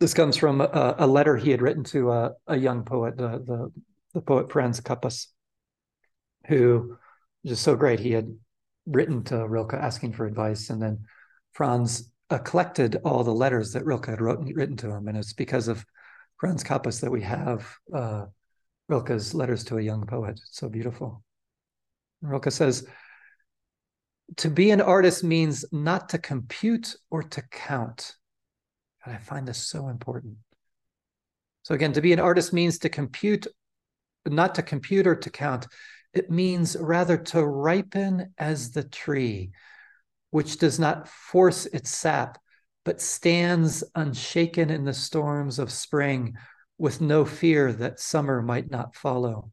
This 0.00 0.14
comes 0.14 0.36
from 0.36 0.60
a, 0.60 0.96
a 0.98 1.06
letter 1.06 1.36
he 1.36 1.50
had 1.50 1.62
written 1.62 1.84
to 1.84 2.10
a, 2.10 2.32
a 2.46 2.56
young 2.56 2.84
poet, 2.84 3.16
the, 3.16 3.38
the, 3.38 3.72
the 4.14 4.20
poet 4.20 4.50
Franz 4.50 4.80
Kappus, 4.80 5.28
who 6.48 6.96
was 7.42 7.50
just 7.52 7.62
so 7.62 7.76
great. 7.76 8.00
He 8.00 8.12
had 8.12 8.36
written 8.86 9.22
to 9.24 9.46
Rilke 9.46 9.74
asking 9.74 10.12
for 10.12 10.26
advice, 10.26 10.70
and 10.70 10.82
then 10.82 11.06
Franz 11.52 12.10
collected 12.44 12.96
all 13.04 13.24
the 13.24 13.30
letters 13.34 13.72
that 13.72 13.84
Rilke 13.84 14.06
had 14.06 14.20
wrote, 14.20 14.40
written 14.54 14.76
to 14.78 14.90
him. 14.90 15.06
And 15.06 15.16
it's 15.16 15.34
because 15.34 15.68
of 15.68 15.84
Franz 16.38 16.64
Kappus 16.64 17.00
that 17.00 17.10
we 17.10 17.22
have 17.22 17.68
uh, 17.94 18.24
Rilke's 18.88 19.34
letters 19.34 19.64
to 19.64 19.78
a 19.78 19.82
young 19.82 20.06
poet. 20.06 20.32
It's 20.32 20.58
so 20.58 20.68
beautiful. 20.68 21.22
Rilke 22.22 22.50
says, 22.50 22.86
to 24.36 24.48
be 24.48 24.70
an 24.70 24.80
artist 24.80 25.24
means 25.24 25.64
not 25.72 26.10
to 26.10 26.18
compute 26.18 26.96
or 27.10 27.22
to 27.22 27.42
count. 27.42 28.14
And 29.04 29.14
I 29.14 29.18
find 29.18 29.46
this 29.46 29.58
so 29.58 29.88
important. 29.88 30.36
So 31.62 31.74
again, 31.74 31.92
to 31.92 32.00
be 32.00 32.12
an 32.12 32.20
artist 32.20 32.52
means 32.52 32.78
to 32.80 32.88
compute, 32.88 33.46
not 34.26 34.54
to 34.56 34.62
compute 34.62 35.06
or 35.06 35.16
to 35.16 35.30
count. 35.30 35.66
It 36.12 36.30
means 36.30 36.76
rather 36.78 37.16
to 37.16 37.46
ripen 37.46 38.34
as 38.36 38.72
the 38.72 38.84
tree, 38.84 39.52
which 40.30 40.58
does 40.58 40.78
not 40.78 41.08
force 41.08 41.66
its 41.66 41.90
sap, 41.90 42.38
but 42.84 43.00
stands 43.00 43.84
unshaken 43.94 44.70
in 44.70 44.84
the 44.84 44.94
storms 44.94 45.58
of 45.58 45.70
spring 45.70 46.36
with 46.78 47.00
no 47.00 47.24
fear 47.24 47.72
that 47.72 48.00
summer 48.00 48.42
might 48.42 48.70
not 48.70 48.96
follow. 48.96 49.52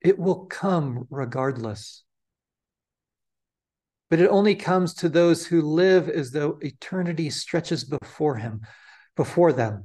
It 0.00 0.18
will 0.18 0.46
come 0.46 1.06
regardless 1.10 2.04
but 4.10 4.18
it 4.18 4.28
only 4.28 4.56
comes 4.56 4.92
to 4.92 5.08
those 5.08 5.46
who 5.46 5.62
live 5.62 6.08
as 6.08 6.32
though 6.32 6.58
eternity 6.60 7.30
stretches 7.30 7.84
before 7.84 8.36
him, 8.36 8.60
before 9.16 9.52
them, 9.52 9.84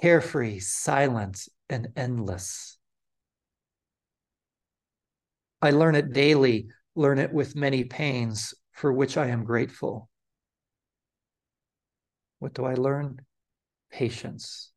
carefree, 0.00 0.58
silent, 0.58 1.46
and 1.68 1.88
endless. 1.94 2.78
I 5.60 5.72
learn 5.72 5.94
it 5.94 6.14
daily, 6.14 6.68
learn 6.96 7.18
it 7.18 7.32
with 7.34 7.54
many 7.54 7.84
pains, 7.84 8.54
for 8.72 8.90
which 8.90 9.18
I 9.18 9.26
am 9.26 9.44
grateful. 9.44 10.08
What 12.38 12.54
do 12.54 12.64
I 12.64 12.74
learn? 12.74 13.20
Patience. 13.92 14.72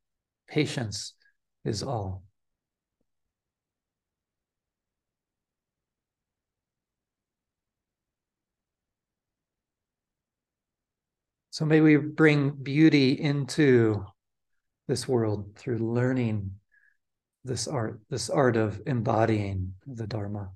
Patience 0.50 1.14
is 1.64 1.84
all. 1.84 2.24
So 11.54 11.66
may 11.66 11.82
we 11.82 11.98
bring 11.98 12.50
beauty 12.50 13.12
into 13.12 14.08
this 14.88 15.08
world 15.08 15.56
through 15.56 15.78
learning 15.78 16.50
this 17.44 17.68
art, 17.68 18.00
this 18.10 18.32
art 18.32 18.58
of 18.58 18.82
embodying 18.88 19.76
the 19.86 20.08
Dharma. 20.08 20.50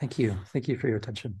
Thank 0.00 0.18
you. 0.18 0.36
Thank 0.52 0.66
you 0.66 0.76
for 0.76 0.88
your 0.88 0.96
attention. 0.96 1.38